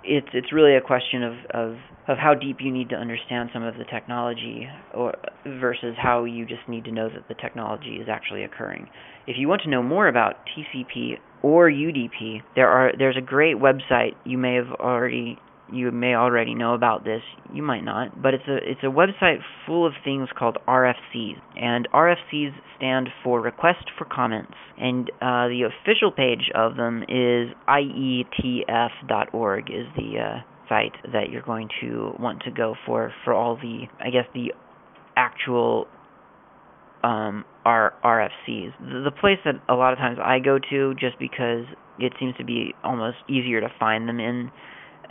it's 0.03 0.29
it's 0.33 0.53
really 0.53 0.77
a 0.77 0.81
question 0.81 1.23
of, 1.23 1.35
of 1.51 1.77
of 2.09 2.19
how 2.19 2.35
deep 2.35 2.57
you 2.61 2.73
need 2.73 2.89
to 2.89 2.97
understand 2.97 3.51
some 3.53 3.63
of 3.63 3.77
the 3.77 3.85
technology 3.85 4.67
or 4.95 5.15
versus 5.47 5.95
how 5.97 6.25
you 6.25 6.45
just 6.47 6.67
need 6.69 6.85
to 6.85 6.93
know 6.93 7.09
that 7.09 7.29
the 7.29 7.35
technology 7.35 7.97
is 7.97 8.09
actually 8.11 8.43
occurring. 8.43 8.89
If 9.27 9.37
you 9.39 9.49
want 9.49 9.63
to 9.63 9.71
know 9.71 9.83
more 9.83 10.09
about 10.09 10.37
TCP 10.47 11.19
or 11.43 11.71
UDP, 11.71 12.43
there 12.57 12.69
are 12.69 12.93
there's 12.99 13.17
a 13.17 13.23
great 13.23 13.57
website 13.57 14.15
you 14.25 14.39
may 14.39 14.55
have 14.55 14.73
already 14.81 15.39
you 15.73 15.91
may 15.91 16.15
already 16.15 16.55
know 16.55 16.75
about 16.75 17.05
this, 17.05 17.23
you 17.53 17.63
might 17.63 17.85
not, 17.85 18.23
but 18.23 18.35
it's 18.35 18.49
a 18.49 18.57
it's 18.57 18.83
a 18.83 18.87
website 18.87 19.39
full 19.67 19.87
of 19.87 19.93
things 20.05 20.29
called 20.37 20.59
RFCs, 20.67 21.41
and 21.57 21.89
RFCs 21.93 22.53
stand 22.77 23.09
for 23.23 23.41
Request 23.41 23.91
for 23.99 24.05
Comments, 24.05 24.53
and 24.79 25.11
uh, 25.21 25.49
the 25.49 25.63
official 25.63 26.11
page 26.11 26.51
of 26.55 26.77
them 26.77 27.03
is 27.05 27.49
ietf.org 27.69 29.71
is 29.71 29.87
the 29.97 30.19
uh, 30.19 30.41
site 30.69 30.95
that 31.13 31.31
you're 31.31 31.43
going 31.43 31.69
to 31.81 32.15
want 32.19 32.43
to 32.45 32.51
go 32.51 32.75
for 32.87 33.13
for 33.25 33.33
all 33.33 33.57
the 33.57 33.87
I 34.01 34.11
guess 34.11 34.27
the 34.35 34.53
actual 35.17 35.87
um, 37.03 37.45
RFCs. 37.67 38.73
The 38.81 39.13
place 39.21 39.39
that 39.45 39.55
a 39.69 39.75
lot 39.75 39.93
of 39.93 39.99
times 39.99 40.19
I 40.23 40.39
go 40.39 40.59
to 40.71 40.95
just 40.95 41.19
because 41.19 41.65
it 41.99 42.13
seems 42.19 42.35
to 42.39 42.45
be 42.45 42.75
almost 42.83 43.19
easier 43.29 43.61
to 43.61 43.69
find 43.79 44.09
them 44.09 44.21
in 44.21 44.51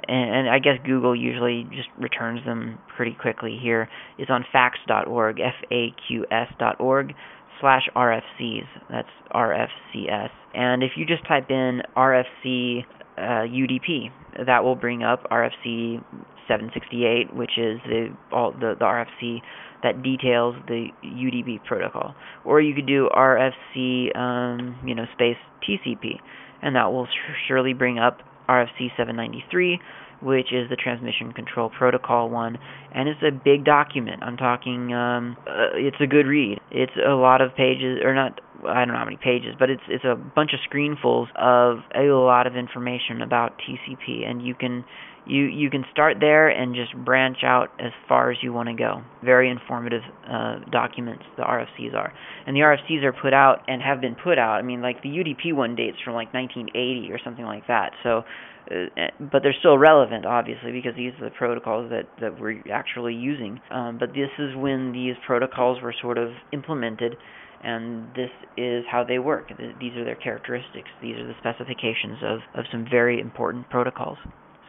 and, 0.08 0.36
and 0.36 0.50
I 0.50 0.60
guess 0.60 0.78
Google 0.86 1.16
usually 1.16 1.68
just 1.72 1.90
returns 1.98 2.44
them 2.46 2.80
pretty 2.96 3.16
quickly 3.20 3.58
here, 3.62 3.90
is 4.18 4.28
on 4.30 4.46
faqs.org, 4.54 5.40
F-A-Q-S 5.40 6.48
dot 6.60 6.80
org 6.80 7.14
slash 7.60 7.88
RFCs. 7.96 8.68
That's 8.90 9.10
RFCS. 9.34 10.30
And 10.54 10.84
if 10.84 10.92
you 10.96 11.06
just 11.06 11.26
type 11.28 11.50
in 11.50 11.82
RFC 11.96 12.86
uh, 13.18 13.46
UDP, 13.46 14.12
that 14.46 14.64
will 14.64 14.76
bring 14.76 15.04
up 15.04 15.30
RFC 15.30 16.02
768, 16.48 17.36
which 17.36 17.58
is 17.58 17.80
the 17.86 18.10
all 18.32 18.52
the, 18.52 18.76
the 18.80 18.86
RFC 18.86 19.40
that 19.84 20.04
details 20.04 20.56
the 20.68 20.88
UDP 21.04 21.64
protocol. 21.66 22.16
Or 22.44 22.60
you 22.60 22.74
could 22.74 22.88
do 22.88 23.10
RFC, 23.16 24.16
um, 24.18 24.78
you 24.86 24.96
know, 24.96 25.06
space 25.14 25.38
TCP, 25.68 26.20
and 26.62 26.76
that 26.76 26.92
will 26.92 27.08
surely 27.48 27.74
bring 27.74 28.00
up 28.00 28.20
RFC 28.50 28.90
793, 28.98 29.80
which 30.22 30.52
is 30.52 30.70
the 30.70 30.76
Transmission 30.76 31.32
Control 31.32 31.70
Protocol 31.70 32.30
one, 32.30 32.58
and 32.94 33.08
it's 33.08 33.22
a 33.22 33.32
big 33.32 33.64
document. 33.64 34.24
I'm 34.24 34.38
talking, 34.38 34.94
um, 34.94 35.38
uh, 35.48 35.76
it's 35.76 36.02
a 36.02 36.08
good 36.08 36.26
read. 36.26 36.60
It's 36.72 36.92
a 36.98 37.14
lot 37.14 37.42
of 37.42 37.56
pages, 37.56 38.00
or 38.04 38.14
not, 38.14 38.42
I 38.68 38.80
don't 38.80 38.90
know 38.90 39.00
how 39.00 39.06
many 39.06 39.20
pages, 39.22 39.56
but 39.58 39.70
it's 39.70 39.84
it's 39.88 40.04
a 40.04 40.16
bunch 40.16 40.52
of 40.54 40.60
screenfuls 40.70 41.28
of 41.36 41.80
a 41.96 42.12
lot 42.12 42.48
of 42.48 42.56
information 42.56 43.22
about 43.22 43.54
TCP, 43.60 44.28
and 44.28 44.46
you 44.46 44.56
can 44.56 44.84
you 45.30 45.44
you 45.44 45.70
can 45.70 45.86
start 45.92 46.18
there 46.20 46.50
and 46.50 46.76
just 46.76 46.96
branch 47.06 47.38
out 47.44 47.70
as 47.80 47.92
far 48.08 48.32
as 48.32 48.38
you 48.42 48.52
want 48.52 48.68
to 48.70 48.76
go. 48.76 49.02
Very 49.24 49.50
informative 49.50 50.02
uh, 50.28 50.60
documents 50.72 51.24
the 51.38 51.44
RFCs 51.44 51.94
are, 51.94 52.12
and 52.48 52.56
the 52.56 52.62
RFCs 52.62 53.04
are 53.04 53.14
put 53.14 53.34
out 53.34 53.64
and 53.68 53.82
have 53.82 54.02
been 54.02 54.16
put 54.16 54.38
out. 54.38 54.56
I 54.56 54.62
mean, 54.64 54.82
like 54.82 55.02
the 55.04 55.10
UDP 55.10 55.54
one 55.54 55.76
dates 55.76 55.98
from 56.04 56.16
like 56.16 56.34
1980 56.34 57.12
or 57.12 57.20
something 57.24 57.46
like 57.46 57.68
that. 57.68 57.92
So, 58.04 58.24
uh, 58.72 59.08
but 59.20 59.44
they're 59.44 59.56
still 59.60 59.78
relevant, 59.78 60.26
obviously, 60.26 60.72
because 60.72 60.96
these 60.98 61.14
are 61.22 61.30
the 61.30 61.36
protocols 61.36 61.92
that 61.92 62.08
that 62.20 62.40
we're 62.40 62.64
actually 62.74 63.14
using. 63.14 63.62
Um, 63.72 63.98
but 64.00 64.10
this 64.10 64.32
is 64.40 64.56
when 64.56 64.92
these 64.92 65.16
protocols 65.26 65.82
were 65.82 65.94
sort 66.02 66.18
of 66.18 66.32
implemented 66.52 67.16
and 67.62 68.08
this 68.16 68.30
is 68.58 68.86
how 68.90 69.04
they 69.04 69.20
work. 69.20 69.50
These 69.80 69.94
are 69.96 70.06
their 70.06 70.16
characteristics. 70.16 70.88
These 71.02 71.18
are 71.18 71.28
the 71.28 71.34
specifications 71.40 72.20
of, 72.24 72.40
of 72.56 72.66
some 72.72 72.88
very 72.90 73.20
important 73.20 73.70
protocols. 73.70 74.18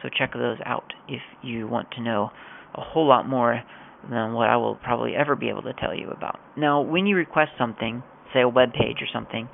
So 0.01 0.09
check 0.09 0.33
those 0.33 0.57
out 0.65 0.93
if 1.07 1.21
you 1.43 1.67
want 1.67 1.91
to 1.91 2.01
know 2.01 2.31
a 2.75 2.81
whole 2.81 3.07
lot 3.07 3.27
more 3.27 3.61
than 4.09 4.33
what 4.33 4.49
I 4.49 4.57
will 4.57 4.75
probably 4.75 5.15
ever 5.15 5.35
be 5.35 5.49
able 5.49 5.61
to 5.63 5.73
tell 5.73 5.93
you 5.95 6.09
about. 6.09 6.39
Now, 6.57 6.81
when 6.81 7.05
you 7.05 7.15
request 7.15 7.51
something, 7.57 8.01
say 8.33 8.41
a 8.41 8.49
web 8.49 8.73
page 8.73 8.97
or 9.01 9.07
something, 9.13 9.47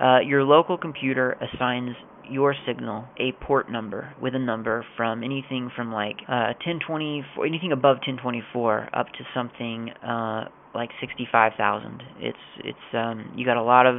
uh, 0.00 0.18
your 0.20 0.42
local 0.44 0.76
computer 0.76 1.36
assigns 1.40 1.90
your 2.28 2.54
signal 2.66 3.04
a 3.18 3.32
port 3.44 3.70
number 3.70 4.12
with 4.20 4.34
a 4.34 4.38
number 4.38 4.84
from 4.96 5.22
anything 5.22 5.70
from 5.76 5.92
like 5.92 6.16
uh, 6.28 6.52
1020 6.64 7.24
anything 7.46 7.72
above 7.72 7.96
1024 7.98 8.90
up 8.92 9.06
to 9.06 9.24
something 9.32 9.90
uh, 10.06 10.44
like 10.74 10.90
65,000. 11.00 12.02
It's 12.18 12.36
it's 12.64 12.78
um, 12.92 13.32
you 13.36 13.46
got 13.46 13.56
a 13.56 13.62
lot 13.62 13.86
of 13.86 13.96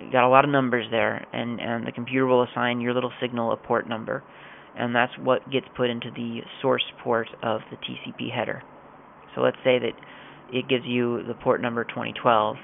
you 0.00 0.10
got 0.10 0.26
a 0.26 0.28
lot 0.28 0.44
of 0.44 0.50
numbers 0.50 0.86
there, 0.90 1.26
and 1.32 1.60
and 1.60 1.86
the 1.86 1.92
computer 1.92 2.26
will 2.26 2.42
assign 2.42 2.80
your 2.80 2.92
little 2.92 3.12
signal 3.20 3.52
a 3.52 3.56
port 3.56 3.88
number 3.88 4.22
and 4.76 4.94
that's 4.94 5.12
what 5.18 5.50
gets 5.50 5.66
put 5.76 5.90
into 5.90 6.10
the 6.10 6.40
source 6.60 6.84
port 7.02 7.28
of 7.42 7.60
the 7.70 7.76
TCP 7.76 8.32
header. 8.34 8.62
So 9.34 9.40
let's 9.40 9.56
say 9.64 9.78
that 9.78 9.92
it 10.52 10.68
gives 10.68 10.84
you 10.84 11.22
the 11.26 11.34
port 11.34 11.60
number 11.60 11.84
2012, 11.84 12.56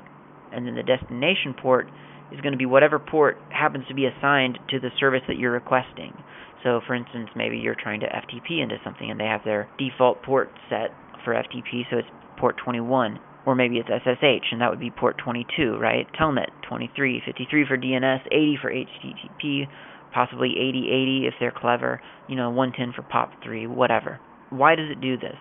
and 0.53 0.67
then 0.67 0.75
the 0.75 0.83
destination 0.83 1.55
port 1.61 1.87
is 2.33 2.41
going 2.41 2.53
to 2.53 2.59
be 2.59 2.67
whatever 2.67 2.99
port 2.99 3.37
happens 3.51 3.85
to 3.89 3.95
be 3.95 4.07
assigned 4.07 4.59
to 4.71 4.79
the 4.79 4.91
service 4.99 5.23
that 5.29 5.37
you're 5.37 5.53
requesting. 5.53 6.13
So, 6.63 6.81
for 6.87 6.95
instance, 6.95 7.31
maybe 7.35 7.59
you're 7.59 7.77
trying 7.81 8.01
to 8.01 8.07
FTP 8.07 8.63
into 8.63 8.77
something 8.85 9.11
and 9.11 9.19
they 9.19 9.25
have 9.25 9.41
their 9.45 9.69
default 9.79 10.23
port 10.23 10.51
set 10.69 10.91
for 11.25 11.35
FTP, 11.35 11.85
so 11.91 11.99
it's 11.99 12.09
port 12.39 12.57
21. 12.65 13.19
Or 13.47 13.55
maybe 13.55 13.79
it's 13.79 13.89
SSH, 13.89 14.53
and 14.53 14.61
that 14.61 14.69
would 14.69 14.79
be 14.79 14.91
port 14.91 15.17
22, 15.17 15.79
right? 15.79 16.07
Telnet 16.21 16.51
23, 16.69 17.23
53 17.25 17.67
for 17.67 17.79
DNS, 17.79 18.21
80 18.27 18.59
for 18.61 18.71
HTTP, 18.71 19.67
possibly 20.13 20.55
80-80 20.59 21.29
if 21.29 21.35
they're 21.41 21.55
clever, 21.55 22.01
you 22.29 22.37
know, 22.37 22.51
110 22.51 22.95
for 22.95 23.03
POP3, 23.09 23.69
whatever. 23.69 24.21
Why 24.51 24.75
does 24.75 24.91
it 24.91 25.01
do 25.01 25.17
this? 25.17 25.37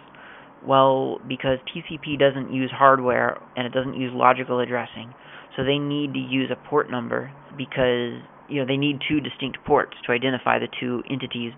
Well, 0.66 1.20
because 1.28 1.60
TCP 1.74 2.20
doesn't 2.20 2.54
use 2.54 2.72
hardware 2.74 3.42
and 3.56 3.66
it 3.66 3.74
doesn't 3.74 3.96
use 3.96 4.12
logical 4.14 4.60
addressing. 4.60 5.14
So 5.56 5.64
they 5.64 5.78
need 5.78 6.14
to 6.14 6.20
use 6.20 6.52
a 6.52 6.70
port 6.70 6.92
number 6.92 7.32
because, 7.58 8.22
you 8.50 8.60
know, 8.60 8.66
they 8.68 8.78
need 8.78 9.00
two 9.08 9.20
distinct 9.20 9.58
ports 9.66 9.96
to 10.06 10.12
identify 10.12 10.60
the 10.60 10.68
two 10.80 11.02
entities 11.10 11.54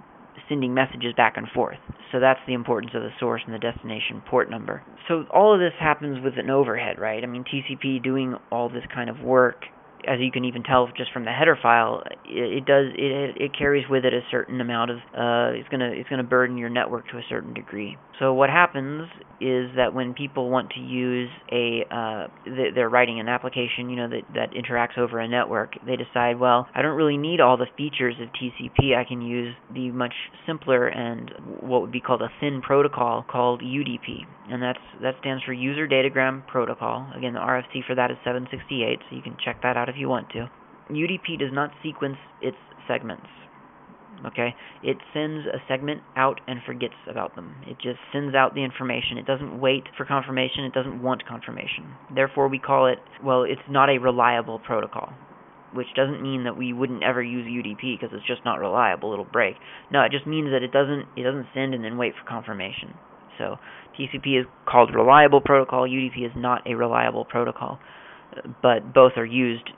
sending 0.51 0.73
messages 0.73 1.13
back 1.15 1.37
and 1.37 1.47
forth. 1.55 1.77
So 2.11 2.19
that's 2.19 2.39
the 2.45 2.53
importance 2.53 2.91
of 2.93 3.01
the 3.03 3.09
source 3.19 3.41
and 3.45 3.55
the 3.55 3.59
destination 3.59 4.21
port 4.29 4.49
number. 4.49 4.83
So 5.07 5.23
all 5.33 5.53
of 5.53 5.59
this 5.59 5.73
happens 5.79 6.23
with 6.23 6.33
an 6.37 6.49
overhead, 6.49 6.99
right? 6.99 7.23
I 7.23 7.27
mean, 7.27 7.43
TCP 7.43 8.03
doing 8.03 8.35
all 8.51 8.69
this 8.69 8.83
kind 8.93 9.09
of 9.09 9.19
work 9.21 9.63
as 10.07 10.19
you 10.19 10.31
can 10.31 10.45
even 10.45 10.63
tell 10.63 10.87
just 10.95 11.11
from 11.11 11.25
the 11.25 11.31
header 11.31 11.57
file, 11.61 12.03
it, 12.25 12.63
it 12.63 12.65
does 12.65 12.87
it 12.95 13.37
it 13.41 13.51
carries 13.57 13.85
with 13.89 14.05
it 14.05 14.13
a 14.13 14.21
certain 14.29 14.61
amount 14.61 14.91
of 14.91 14.97
uh, 14.97 15.57
it's 15.57 15.69
gonna 15.69 15.91
it's 15.93 16.09
gonna 16.09 16.23
burden 16.23 16.57
your 16.57 16.69
network 16.69 17.07
to 17.09 17.17
a 17.17 17.23
certain 17.29 17.53
degree. 17.53 17.97
So 18.19 18.33
what 18.33 18.49
happens 18.49 19.09
is 19.39 19.71
that 19.75 19.95
when 19.95 20.13
people 20.13 20.51
want 20.51 20.69
to 20.71 20.79
use 20.79 21.29
a 21.51 21.83
uh, 21.89 22.27
they're 22.75 22.89
writing 22.89 23.19
an 23.19 23.27
application, 23.27 23.89
you 23.89 23.95
know 23.95 24.09
that 24.09 24.21
that 24.35 24.51
interacts 24.51 24.97
over 24.97 25.19
a 25.19 25.27
network, 25.27 25.73
they 25.85 25.95
decide, 25.95 26.39
well, 26.39 26.67
I 26.75 26.81
don't 26.81 26.95
really 26.95 27.17
need 27.17 27.41
all 27.41 27.57
the 27.57 27.65
features 27.75 28.15
of 28.21 28.29
TCP. 28.29 28.95
I 28.95 29.03
can 29.07 29.21
use 29.21 29.55
the 29.73 29.89
much 29.91 30.13
simpler 30.45 30.87
and 30.87 31.31
what 31.61 31.81
would 31.81 31.91
be 31.91 32.01
called 32.01 32.21
a 32.21 32.29
thin 32.39 32.61
protocol 32.61 33.25
called 33.29 33.61
UDP, 33.61 34.25
and 34.49 34.61
that's 34.61 34.79
that 35.01 35.15
stands 35.19 35.43
for 35.43 35.53
User 35.53 35.87
Datagram 35.87 36.45
Protocol. 36.45 37.07
Again, 37.17 37.33
the 37.33 37.39
RFC 37.39 37.85
for 37.87 37.95
that 37.95 38.11
is 38.11 38.17
768, 38.23 38.99
so 39.09 39.15
you 39.15 39.21
can 39.23 39.35
check 39.43 39.61
that 39.63 39.77
out 39.77 39.89
if 39.91 39.99
you 39.99 40.09
want 40.09 40.29
to. 40.31 40.49
UDP 40.89 41.39
does 41.39 41.51
not 41.51 41.71
sequence 41.83 42.17
its 42.41 42.57
segments. 42.87 43.27
Okay? 44.25 44.53
It 44.83 44.97
sends 45.13 45.45
a 45.47 45.61
segment 45.67 46.01
out 46.15 46.41
and 46.47 46.59
forgets 46.65 46.95
about 47.09 47.35
them. 47.35 47.55
It 47.65 47.77
just 47.81 47.99
sends 48.13 48.35
out 48.35 48.53
the 48.53 48.63
information. 48.63 49.17
It 49.17 49.25
doesn't 49.25 49.59
wait 49.59 49.83
for 49.97 50.05
confirmation. 50.05 50.65
It 50.65 50.73
doesn't 50.73 51.01
want 51.01 51.25
confirmation. 51.27 51.95
Therefore, 52.13 52.47
we 52.47 52.59
call 52.59 52.87
it, 52.87 52.99
well, 53.23 53.43
it's 53.43 53.61
not 53.69 53.89
a 53.89 53.97
reliable 53.97 54.59
protocol 54.59 55.13
which 55.73 55.87
doesn't 55.95 56.21
mean 56.21 56.43
that 56.43 56.57
we 56.57 56.73
wouldn't 56.73 57.03
ever 57.03 57.23
use 57.23 57.47
UDP 57.47 57.99
because 57.99 58.13
it's 58.13 58.27
just 58.27 58.43
not 58.43 58.59
reliable. 58.59 59.13
It'll 59.13 59.25
break. 59.25 59.55
No, 59.91 60.01
it 60.01 60.11
just 60.11 60.27
means 60.27 60.51
that 60.51 60.63
it 60.63 60.71
doesn't 60.71 61.05
it 61.15 61.23
doesn't 61.23 61.47
send 61.53 61.73
and 61.73 61.83
then 61.83 61.97
wait 61.97 62.13
for 62.13 62.27
confirmation. 62.27 62.93
So 63.37 63.57
TCP 63.97 64.39
is 64.39 64.45
called 64.67 64.93
reliable 64.93 65.41
protocol. 65.41 65.87
UDP 65.87 66.25
is 66.25 66.31
not 66.35 66.67
a 66.67 66.75
reliable 66.75 67.25
protocol, 67.25 67.79
but 68.61 68.93
both 68.93 69.13
are 69.15 69.25
used 69.25 69.69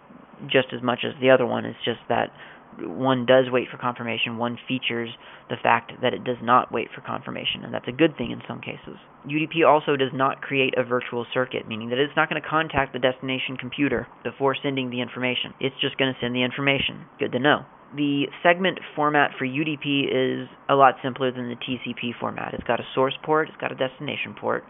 just 0.51 0.67
as 0.73 0.81
much 0.81 0.99
as 1.03 1.13
the 1.21 1.29
other 1.29 1.45
one. 1.45 1.65
It's 1.65 1.79
just 1.85 1.99
that 2.09 2.31
one 2.79 3.25
does 3.25 3.45
wait 3.51 3.67
for 3.69 3.77
confirmation, 3.77 4.37
one 4.37 4.57
features 4.67 5.09
the 5.49 5.55
fact 5.61 5.91
that 6.01 6.13
it 6.13 6.23
does 6.23 6.37
not 6.41 6.71
wait 6.71 6.87
for 6.93 7.01
confirmation, 7.01 7.63
and 7.63 7.73
that's 7.73 7.87
a 7.87 7.91
good 7.91 8.17
thing 8.17 8.31
in 8.31 8.41
some 8.47 8.61
cases. 8.61 8.97
UDP 9.27 9.67
also 9.67 9.95
does 9.95 10.11
not 10.13 10.41
create 10.41 10.73
a 10.77 10.83
virtual 10.83 11.25
circuit, 11.33 11.67
meaning 11.67 11.89
that 11.89 11.99
it's 11.99 12.15
not 12.15 12.29
going 12.29 12.41
to 12.41 12.47
contact 12.47 12.93
the 12.93 12.99
destination 12.99 13.57
computer 13.57 14.07
before 14.23 14.55
sending 14.61 14.89
the 14.89 15.01
information. 15.01 15.53
It's 15.59 15.75
just 15.81 15.97
going 15.97 16.13
to 16.13 16.19
send 16.19 16.35
the 16.35 16.43
information. 16.43 17.05
Good 17.19 17.31
to 17.33 17.39
know. 17.39 17.65
The 17.95 18.25
segment 18.41 18.79
format 18.95 19.31
for 19.37 19.45
UDP 19.45 20.09
is 20.09 20.49
a 20.67 20.73
lot 20.73 20.95
simpler 21.03 21.31
than 21.31 21.49
the 21.49 21.55
TCP 21.55 22.17
format. 22.19 22.53
It's 22.53 22.63
got 22.63 22.79
a 22.79 22.87
source 22.95 23.13
port, 23.23 23.49
it's 23.49 23.61
got 23.61 23.71
a 23.71 23.75
destination 23.75 24.33
port, 24.39 24.63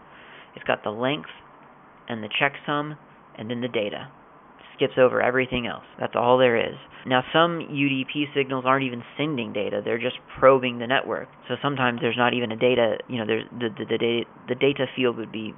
it's 0.54 0.64
got 0.64 0.84
the 0.84 0.90
length 0.90 1.30
and 2.06 2.22
the 2.22 2.28
checksum, 2.28 2.98
and 3.38 3.50
then 3.50 3.62
the 3.62 3.68
data 3.68 4.10
skips 4.74 4.94
over 4.98 5.20
everything 5.20 5.66
else. 5.66 5.84
That's 5.98 6.14
all 6.16 6.38
there 6.38 6.56
is. 6.56 6.76
Now, 7.06 7.22
some 7.32 7.60
UDP 7.70 8.34
signals 8.34 8.64
aren't 8.66 8.84
even 8.84 9.02
sending 9.16 9.52
data; 9.52 9.82
they're 9.84 9.98
just 9.98 10.16
probing 10.38 10.78
the 10.78 10.86
network. 10.86 11.28
So 11.48 11.54
sometimes 11.62 12.00
there's 12.00 12.16
not 12.16 12.34
even 12.34 12.52
a 12.52 12.56
data. 12.56 12.98
You 13.08 13.18
know, 13.18 13.26
there's 13.26 13.44
the 13.50 13.68
the, 13.76 13.84
the 13.84 13.98
data 13.98 14.24
the 14.48 14.54
data 14.54 14.86
field 14.96 15.16
would 15.16 15.32
be 15.32 15.54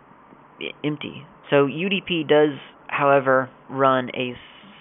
empty. 0.85 1.27
So 1.51 1.67
UDP 1.67 2.29
does, 2.29 2.59
however, 2.89 3.51
run 3.71 4.11
a 4.15 4.35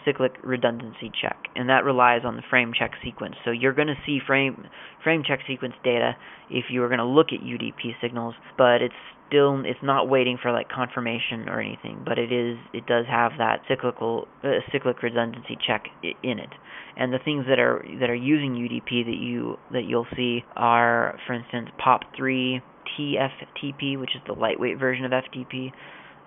cyclic 0.05 0.33
redundancy 0.43 1.11
check, 1.19 1.37
and 1.55 1.69
that 1.69 1.83
relies 1.83 2.21
on 2.23 2.35
the 2.35 2.43
frame 2.49 2.71
check 2.77 2.91
sequence. 3.03 3.35
So 3.43 3.51
you're 3.51 3.73
going 3.73 3.87
to 3.87 3.97
see 4.05 4.19
frame 4.25 4.67
frame 5.03 5.23
check 5.27 5.39
sequence 5.47 5.73
data 5.83 6.15
if 6.49 6.65
you 6.69 6.83
are 6.83 6.87
going 6.87 6.99
to 6.99 7.05
look 7.05 7.27
at 7.33 7.39
UDP 7.39 7.99
signals, 8.01 8.35
but 8.57 8.81
it's 8.81 8.93
still 9.27 9.61
it's 9.65 9.79
not 9.83 10.09
waiting 10.09 10.37
for 10.41 10.51
like 10.51 10.69
confirmation 10.69 11.49
or 11.49 11.59
anything, 11.59 12.03
but 12.05 12.17
it 12.17 12.31
is 12.31 12.57
it 12.73 12.85
does 12.85 13.05
have 13.07 13.33
that 13.37 13.61
cyclical 13.67 14.27
uh, 14.43 14.59
cyclic 14.71 15.01
redundancy 15.01 15.57
check 15.65 15.85
in 16.23 16.39
it. 16.39 16.49
And 16.97 17.13
the 17.13 17.19
things 17.23 17.45
that 17.49 17.59
are 17.59 17.83
that 17.99 18.09
are 18.09 18.15
using 18.15 18.53
UDP 18.53 19.05
that 19.05 19.17
you 19.17 19.57
that 19.71 19.83
you'll 19.85 20.07
see 20.15 20.43
are, 20.55 21.17
for 21.27 21.33
instance, 21.33 21.69
POP3 21.79 22.61
TFTP, 22.97 23.99
which 23.99 24.15
is 24.15 24.21
the 24.27 24.33
lightweight 24.33 24.79
version 24.79 25.05
of 25.05 25.11
FTP, 25.11 25.71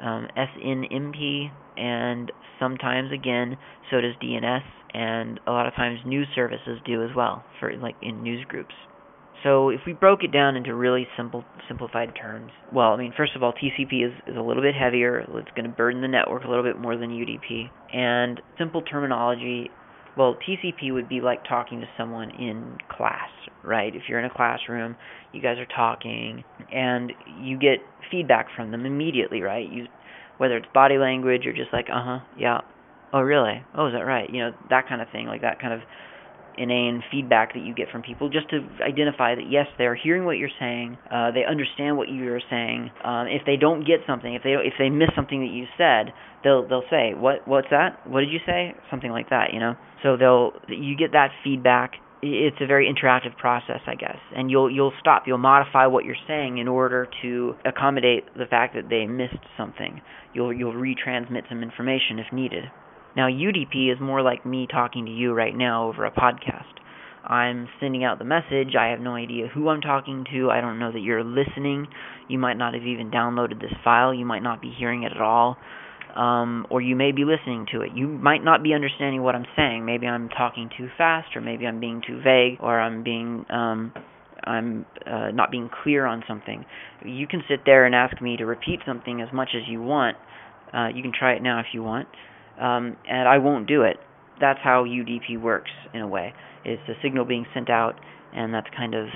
um, 0.00 0.28
SNMP, 0.36 1.50
and 1.76 2.30
sometimes 2.58 3.12
again 3.12 3.56
so 3.90 4.00
does 4.00 4.14
DNS, 4.22 4.62
and 4.94 5.40
a 5.46 5.50
lot 5.50 5.66
of 5.66 5.74
times 5.74 6.00
news 6.04 6.28
services 6.34 6.78
do 6.84 7.02
as 7.02 7.10
well 7.16 7.44
for 7.60 7.74
like 7.76 7.96
in 8.02 8.22
news 8.22 8.44
groups. 8.48 8.74
So 9.44 9.68
if 9.68 9.80
we 9.86 9.92
broke 9.92 10.24
it 10.24 10.32
down 10.32 10.56
into 10.56 10.74
really 10.74 11.06
simple 11.16 11.44
simplified 11.68 12.12
terms, 12.20 12.50
well, 12.72 12.92
I 12.92 12.96
mean, 12.96 13.12
first 13.16 13.36
of 13.36 13.42
all, 13.42 13.52
TCP 13.52 14.06
is, 14.06 14.12
is 14.26 14.36
a 14.36 14.40
little 14.40 14.62
bit 14.62 14.74
heavier. 14.74 15.18
It's 15.20 15.50
going 15.54 15.64
to 15.68 15.76
burden 15.76 16.00
the 16.00 16.08
network 16.08 16.44
a 16.44 16.48
little 16.48 16.64
bit 16.64 16.78
more 16.78 16.96
than 16.96 17.10
UDP. 17.10 17.70
And 17.94 18.40
simple 18.58 18.82
terminology, 18.82 19.70
well, 20.16 20.36
TCP 20.46 20.92
would 20.92 21.08
be 21.08 21.20
like 21.20 21.44
talking 21.48 21.80
to 21.80 21.86
someone 21.96 22.30
in 22.30 22.78
class, 22.90 23.30
right? 23.62 23.94
If 23.94 24.02
you're 24.08 24.18
in 24.18 24.24
a 24.24 24.34
classroom, 24.34 24.96
you 25.32 25.40
guys 25.40 25.58
are 25.58 25.66
talking, 25.66 26.42
and 26.72 27.12
you 27.40 27.58
get 27.58 27.78
feedback 28.10 28.46
from 28.56 28.72
them 28.72 28.86
immediately, 28.86 29.42
right? 29.42 29.70
You, 29.70 29.86
whether 30.38 30.56
it's 30.56 30.66
body 30.74 30.98
language 30.98 31.46
or 31.46 31.52
just 31.52 31.72
like, 31.72 31.86
uh 31.92 32.02
huh, 32.02 32.18
yeah, 32.36 32.58
oh 33.12 33.20
really, 33.20 33.62
oh 33.76 33.86
is 33.86 33.92
that 33.92 34.04
right? 34.04 34.28
You 34.32 34.40
know, 34.46 34.50
that 34.70 34.88
kind 34.88 35.00
of 35.00 35.08
thing, 35.12 35.26
like 35.26 35.42
that 35.42 35.60
kind 35.60 35.74
of 35.74 35.80
inane 36.58 37.02
feedback 37.10 37.54
that 37.54 37.62
you 37.62 37.74
get 37.74 37.88
from 37.90 38.02
people 38.02 38.28
just 38.28 38.48
to 38.50 38.66
identify 38.82 39.34
that 39.34 39.50
yes 39.50 39.66
they're 39.78 39.94
hearing 39.94 40.24
what 40.24 40.36
you're 40.38 40.50
saying 40.58 40.98
uh, 41.10 41.30
they 41.30 41.44
understand 41.44 41.96
what 41.96 42.08
you're 42.08 42.40
saying. 42.50 42.90
Um, 43.04 43.26
if 43.28 43.42
they 43.46 43.56
don't 43.56 43.86
get 43.86 44.00
something 44.06 44.34
if 44.34 44.42
they 44.42 44.52
if 44.52 44.74
they 44.78 44.90
miss 44.90 45.08
something 45.14 45.40
that 45.40 45.52
you 45.52 45.64
said 45.76 46.12
they'll 46.44 46.66
they'll 46.68 46.88
say 46.90 47.14
what 47.14 47.46
what's 47.46 47.68
that? 47.70 48.06
What 48.06 48.20
did 48.20 48.30
you 48.30 48.40
say? 48.46 48.74
Something 48.90 49.10
like 49.10 49.30
that 49.30 49.52
you 49.52 49.60
know? 49.60 49.74
So 50.02 50.16
they'll 50.16 50.52
you 50.68 50.96
get 50.96 51.12
that 51.12 51.30
feedback. 51.42 51.92
It's 52.20 52.56
a 52.60 52.66
very 52.66 52.92
interactive 52.92 53.36
process 53.36 53.80
I 53.86 53.94
guess. 53.94 54.18
And 54.34 54.50
you'll 54.50 54.70
you'll 54.70 54.92
stop 55.00 55.24
you'll 55.26 55.38
modify 55.38 55.86
what 55.86 56.04
you're 56.04 56.22
saying 56.26 56.58
in 56.58 56.68
order 56.68 57.08
to 57.22 57.54
accommodate 57.64 58.24
the 58.36 58.46
fact 58.46 58.74
that 58.74 58.88
they 58.88 59.06
missed 59.06 59.44
something. 59.56 60.00
You'll 60.34 60.52
you'll 60.52 60.74
retransmit 60.74 61.48
some 61.48 61.62
information 61.62 62.18
if 62.18 62.32
needed 62.32 62.64
now, 63.18 63.26
UDP 63.26 63.92
is 63.92 63.98
more 64.00 64.22
like 64.22 64.46
me 64.46 64.68
talking 64.70 65.06
to 65.06 65.10
you 65.10 65.32
right 65.32 65.52
now 65.52 65.88
over 65.88 66.06
a 66.06 66.10
podcast. 66.12 66.70
I'm 67.24 67.68
sending 67.80 68.04
out 68.04 68.20
the 68.20 68.24
message. 68.24 68.76
I 68.78 68.90
have 68.90 69.00
no 69.00 69.16
idea 69.16 69.48
who 69.48 69.70
I'm 69.70 69.80
talking 69.80 70.24
to. 70.32 70.50
I 70.50 70.60
don't 70.60 70.78
know 70.78 70.92
that 70.92 71.00
you're 71.00 71.24
listening. 71.24 71.88
You 72.28 72.38
might 72.38 72.56
not 72.56 72.74
have 72.74 72.84
even 72.84 73.10
downloaded 73.10 73.60
this 73.60 73.72
file. 73.82 74.14
You 74.14 74.24
might 74.24 74.44
not 74.44 74.62
be 74.62 74.72
hearing 74.78 75.02
it 75.02 75.10
at 75.10 75.20
all. 75.20 75.56
Um, 76.14 76.64
or 76.70 76.80
you 76.80 76.94
may 76.94 77.10
be 77.10 77.24
listening 77.24 77.66
to 77.72 77.80
it. 77.80 77.90
You 77.92 78.06
might 78.06 78.44
not 78.44 78.62
be 78.62 78.72
understanding 78.72 79.20
what 79.24 79.34
I'm 79.34 79.46
saying. 79.56 79.84
Maybe 79.84 80.06
I'm 80.06 80.28
talking 80.28 80.70
too 80.78 80.86
fast, 80.96 81.34
or 81.34 81.40
maybe 81.40 81.66
I'm 81.66 81.80
being 81.80 82.00
too 82.06 82.20
vague, 82.22 82.60
or 82.60 82.78
I'm 82.78 83.02
being 83.02 83.44
um, 83.50 83.92
I'm 84.44 84.86
uh, 85.04 85.32
not 85.32 85.50
being 85.50 85.68
clear 85.82 86.06
on 86.06 86.22
something. 86.28 86.64
You 87.04 87.26
can 87.26 87.42
sit 87.48 87.62
there 87.66 87.84
and 87.84 87.96
ask 87.96 88.22
me 88.22 88.36
to 88.36 88.46
repeat 88.46 88.78
something 88.86 89.20
as 89.20 89.28
much 89.34 89.48
as 89.56 89.62
you 89.68 89.82
want. 89.82 90.16
Uh, 90.72 90.86
you 90.94 91.02
can 91.02 91.12
try 91.12 91.32
it 91.32 91.42
now 91.42 91.58
if 91.58 91.66
you 91.72 91.82
want 91.82 92.06
um, 92.60 92.96
and 93.08 93.28
I 93.28 93.38
won't 93.38 93.66
do 93.66 93.82
it. 93.82 93.96
That's 94.40 94.58
how 94.62 94.84
UDP 94.84 95.40
works 95.40 95.70
in 95.94 96.00
a 96.00 96.08
way. 96.08 96.32
It's 96.64 96.82
a 96.88 96.94
signal 97.02 97.24
being 97.24 97.46
sent 97.54 97.70
out, 97.70 97.94
and 98.32 98.52
that's 98.52 98.68
kind 98.76 98.94
of 98.94 99.06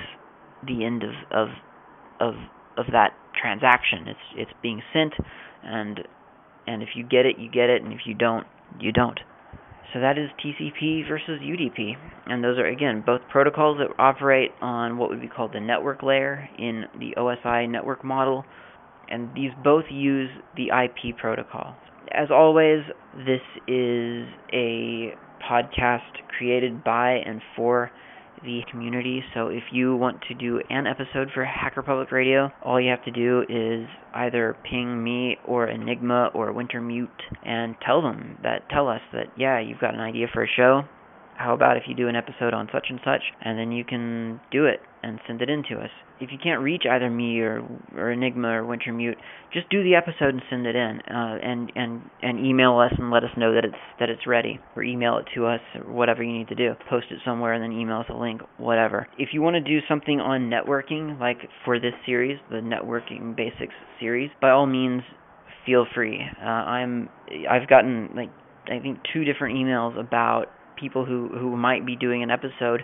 the 0.65 0.85
end 0.85 1.03
of 1.03 1.11
of 1.31 1.47
of 2.19 2.33
of 2.77 2.85
that 2.91 3.11
transaction. 3.39 4.07
It's 4.07 4.19
it's 4.35 4.51
being 4.61 4.81
sent, 4.91 5.13
and 5.63 5.99
and 6.67 6.81
if 6.81 6.89
you 6.95 7.03
get 7.03 7.25
it, 7.25 7.37
you 7.37 7.49
get 7.49 7.69
it, 7.69 7.83
and 7.83 7.93
if 7.93 8.01
you 8.05 8.13
don't, 8.13 8.47
you 8.79 8.91
don't. 8.91 9.19
So 9.93 9.99
that 9.99 10.17
is 10.17 10.29
TCP 10.43 11.07
versus 11.07 11.39
UDP, 11.41 11.93
and 12.25 12.43
those 12.43 12.57
are 12.57 12.65
again 12.65 13.03
both 13.05 13.21
protocols 13.29 13.77
that 13.77 13.93
operate 14.01 14.51
on 14.61 14.97
what 14.97 15.09
would 15.09 15.21
be 15.21 15.27
called 15.27 15.53
the 15.53 15.59
network 15.59 16.01
layer 16.01 16.49
in 16.57 16.85
the 16.99 17.13
OSI 17.17 17.69
network 17.69 18.03
model, 18.03 18.43
and 19.07 19.29
these 19.35 19.51
both 19.63 19.85
use 19.91 20.29
the 20.55 20.67
IP 20.69 21.15
protocol 21.17 21.75
as 22.11 22.29
always, 22.31 22.81
this 23.17 23.41
is 23.67 24.27
a 24.53 25.15
podcast 25.49 26.01
created 26.37 26.83
by 26.83 27.13
and 27.25 27.41
for 27.55 27.91
the 28.43 28.61
community. 28.69 29.23
So 29.33 29.47
if 29.47 29.63
you 29.71 29.95
want 29.95 30.21
to 30.27 30.33
do 30.33 30.61
an 30.69 30.85
episode 30.85 31.29
for 31.33 31.45
Hacker 31.45 31.81
Public 31.81 32.11
Radio, 32.11 32.51
all 32.61 32.79
you 32.79 32.89
have 32.89 33.03
to 33.05 33.11
do 33.11 33.43
is 33.47 33.87
either 34.13 34.57
ping 34.69 35.01
me 35.01 35.37
or 35.47 35.67
Enigma 35.67 36.31
or 36.33 36.53
Wintermute 36.53 37.07
and 37.45 37.75
tell 37.85 38.01
them 38.01 38.37
that 38.43 38.69
tell 38.69 38.89
us 38.89 39.01
that 39.13 39.27
yeah, 39.37 39.59
you've 39.59 39.79
got 39.79 39.93
an 39.93 40.01
idea 40.01 40.27
for 40.33 40.43
a 40.43 40.47
show 40.47 40.83
how 41.35 41.53
about 41.53 41.77
if 41.77 41.83
you 41.87 41.95
do 41.95 42.07
an 42.07 42.15
episode 42.15 42.53
on 42.53 42.69
such 42.71 42.87
and 42.89 42.99
such 43.03 43.21
and 43.41 43.57
then 43.57 43.71
you 43.71 43.83
can 43.83 44.39
do 44.51 44.65
it 44.65 44.79
and 45.03 45.19
send 45.27 45.41
it 45.41 45.49
in 45.49 45.63
to 45.69 45.75
us. 45.75 45.89
If 46.19 46.31
you 46.31 46.37
can't 46.41 46.61
reach 46.61 46.83
either 46.89 47.09
me 47.09 47.39
or 47.41 47.67
or 47.95 48.11
enigma 48.11 48.47
or 48.47 48.63
wintermute 48.63 49.15
just 49.53 49.69
do 49.69 49.83
the 49.83 49.95
episode 49.95 50.33
and 50.33 50.41
send 50.49 50.65
it 50.65 50.75
in 50.75 51.01
uh, 51.01 51.37
and 51.43 51.71
and 51.75 52.01
and 52.21 52.45
email 52.45 52.79
us 52.79 52.93
and 52.97 53.11
let 53.11 53.23
us 53.23 53.29
know 53.37 53.53
that 53.53 53.65
it's 53.65 53.75
that 53.99 54.09
it's 54.09 54.25
ready 54.25 54.59
or 54.75 54.83
email 54.83 55.17
it 55.17 55.25
to 55.35 55.45
us 55.45 55.59
or 55.75 55.91
whatever 55.91 56.23
you 56.23 56.31
need 56.31 56.47
to 56.47 56.55
do. 56.55 56.73
Post 56.89 57.07
it 57.11 57.19
somewhere 57.25 57.53
and 57.53 57.63
then 57.63 57.71
email 57.71 57.99
us 57.99 58.07
a 58.09 58.17
link 58.17 58.41
whatever. 58.57 59.07
If 59.17 59.29
you 59.33 59.41
want 59.41 59.55
to 59.55 59.61
do 59.61 59.79
something 59.87 60.19
on 60.19 60.49
networking 60.49 61.19
like 61.19 61.37
for 61.65 61.79
this 61.79 61.93
series 62.05 62.39
the 62.49 62.57
networking 62.57 63.35
basics 63.35 63.75
series 63.99 64.31
by 64.41 64.49
all 64.49 64.65
means 64.65 65.03
feel 65.65 65.85
free. 65.93 66.21
Uh, 66.41 66.45
i'm 66.45 67.09
i've 67.49 67.67
gotten 67.67 68.09
like 68.15 68.29
i 68.67 68.79
think 68.79 68.99
two 69.13 69.23
different 69.23 69.55
emails 69.57 69.99
about 69.99 70.45
people 70.79 71.05
who 71.05 71.29
who 71.29 71.55
might 71.55 71.85
be 71.85 71.95
doing 71.95 72.23
an 72.23 72.31
episode 72.31 72.83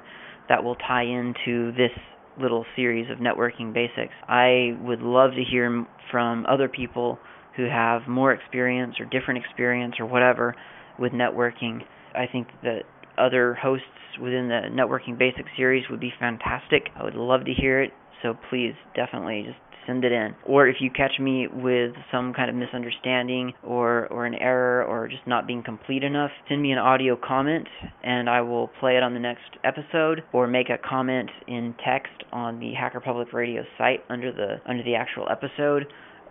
that 0.49 0.63
will 0.63 0.75
tie 0.75 1.03
into 1.03 1.71
this 1.71 1.91
little 2.39 2.65
series 2.75 3.09
of 3.11 3.19
networking 3.19 3.73
basics. 3.73 4.13
I 4.27 4.77
would 4.81 5.01
love 5.01 5.31
to 5.31 5.43
hear 5.43 5.85
from 6.11 6.45
other 6.47 6.67
people 6.67 7.19
who 7.55 7.65
have 7.65 8.07
more 8.07 8.33
experience 8.33 8.95
or 8.99 9.05
different 9.05 9.43
experience 9.43 9.95
or 9.99 10.05
whatever 10.05 10.55
with 10.97 11.11
networking. 11.11 11.81
I 12.15 12.25
think 12.31 12.47
that 12.63 12.83
other 13.17 13.53
hosts 13.53 13.85
within 14.21 14.47
the 14.47 14.69
networking 14.71 15.17
basics 15.17 15.49
series 15.57 15.85
would 15.89 15.99
be 15.99 16.13
fantastic. 16.19 16.89
I 16.95 17.03
would 17.03 17.15
love 17.15 17.45
to 17.45 17.53
hear 17.53 17.81
it. 17.81 17.91
So 18.23 18.35
please 18.49 18.73
definitely 18.95 19.43
just 19.45 19.59
send 19.89 20.05
it 20.05 20.11
in. 20.11 20.35
Or 20.45 20.67
if 20.67 20.75
you 20.79 20.91
catch 20.91 21.19
me 21.19 21.47
with 21.51 21.93
some 22.11 22.33
kind 22.33 22.49
of 22.49 22.55
misunderstanding 22.55 23.53
or, 23.63 24.07
or 24.07 24.25
an 24.25 24.35
error 24.35 24.83
or 24.85 25.07
just 25.07 25.25
not 25.25 25.47
being 25.47 25.63
complete 25.63 26.03
enough, 26.03 26.31
send 26.47 26.61
me 26.61 26.71
an 26.71 26.77
audio 26.77 27.17
comment 27.21 27.67
and 28.03 28.29
I 28.29 28.41
will 28.41 28.69
play 28.79 28.97
it 28.97 29.03
on 29.03 29.13
the 29.13 29.19
next 29.19 29.57
episode 29.63 30.23
or 30.31 30.47
make 30.47 30.69
a 30.69 30.77
comment 30.77 31.29
in 31.47 31.73
text 31.83 32.23
on 32.31 32.59
the 32.59 32.73
Hacker 32.73 32.99
Public 32.99 33.33
Radio 33.33 33.63
site 33.77 34.03
under 34.09 34.31
the 34.31 34.61
under 34.69 34.83
the 34.83 34.95
actual 34.95 35.27
episode. 35.29 35.85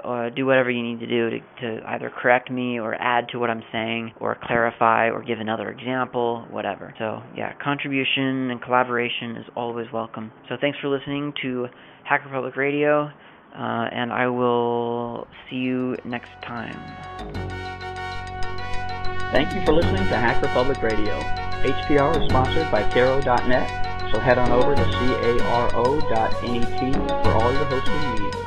Uh, 0.04 0.28
do 0.30 0.46
whatever 0.46 0.70
you 0.70 0.80
need 0.80 1.00
to 1.00 1.08
do 1.08 1.28
to, 1.28 1.38
to 1.60 1.82
either 1.88 2.08
correct 2.22 2.52
me 2.52 2.78
or 2.78 2.94
add 2.94 3.28
to 3.30 3.38
what 3.40 3.50
I'm 3.50 3.64
saying 3.72 4.12
or 4.20 4.38
clarify 4.40 5.10
or 5.10 5.24
give 5.24 5.40
another 5.40 5.70
example, 5.70 6.46
whatever. 6.52 6.94
So, 7.00 7.20
yeah, 7.36 7.52
contribution 7.60 8.52
and 8.52 8.62
collaboration 8.62 9.36
is 9.38 9.46
always 9.56 9.88
welcome. 9.92 10.30
So, 10.48 10.54
thanks 10.60 10.78
for 10.78 10.86
listening 10.86 11.32
to 11.42 11.66
Hacker 12.08 12.28
Public 12.30 12.54
Radio. 12.54 13.10
Uh, 13.58 13.88
and 13.90 14.12
I 14.12 14.28
will 14.28 15.26
see 15.50 15.56
you 15.56 15.96
next 16.04 16.30
time. 16.42 16.78
Thank 19.32 19.52
you 19.52 19.64
for 19.66 19.72
listening 19.72 20.06
to 20.08 20.16
Hacker 20.16 20.46
Public 20.48 20.80
Radio. 20.80 21.18
HPR 21.64 22.22
is 22.22 22.30
sponsored 22.30 22.70
by 22.70 22.88
Caro.net, 22.90 24.12
so 24.12 24.20
head 24.20 24.38
on 24.38 24.52
over 24.52 24.76
to 24.76 24.84
caro.net 24.84 26.32
for 27.24 27.32
all 27.32 27.52
your 27.52 27.64
hosting 27.64 28.22
needs. 28.22 28.37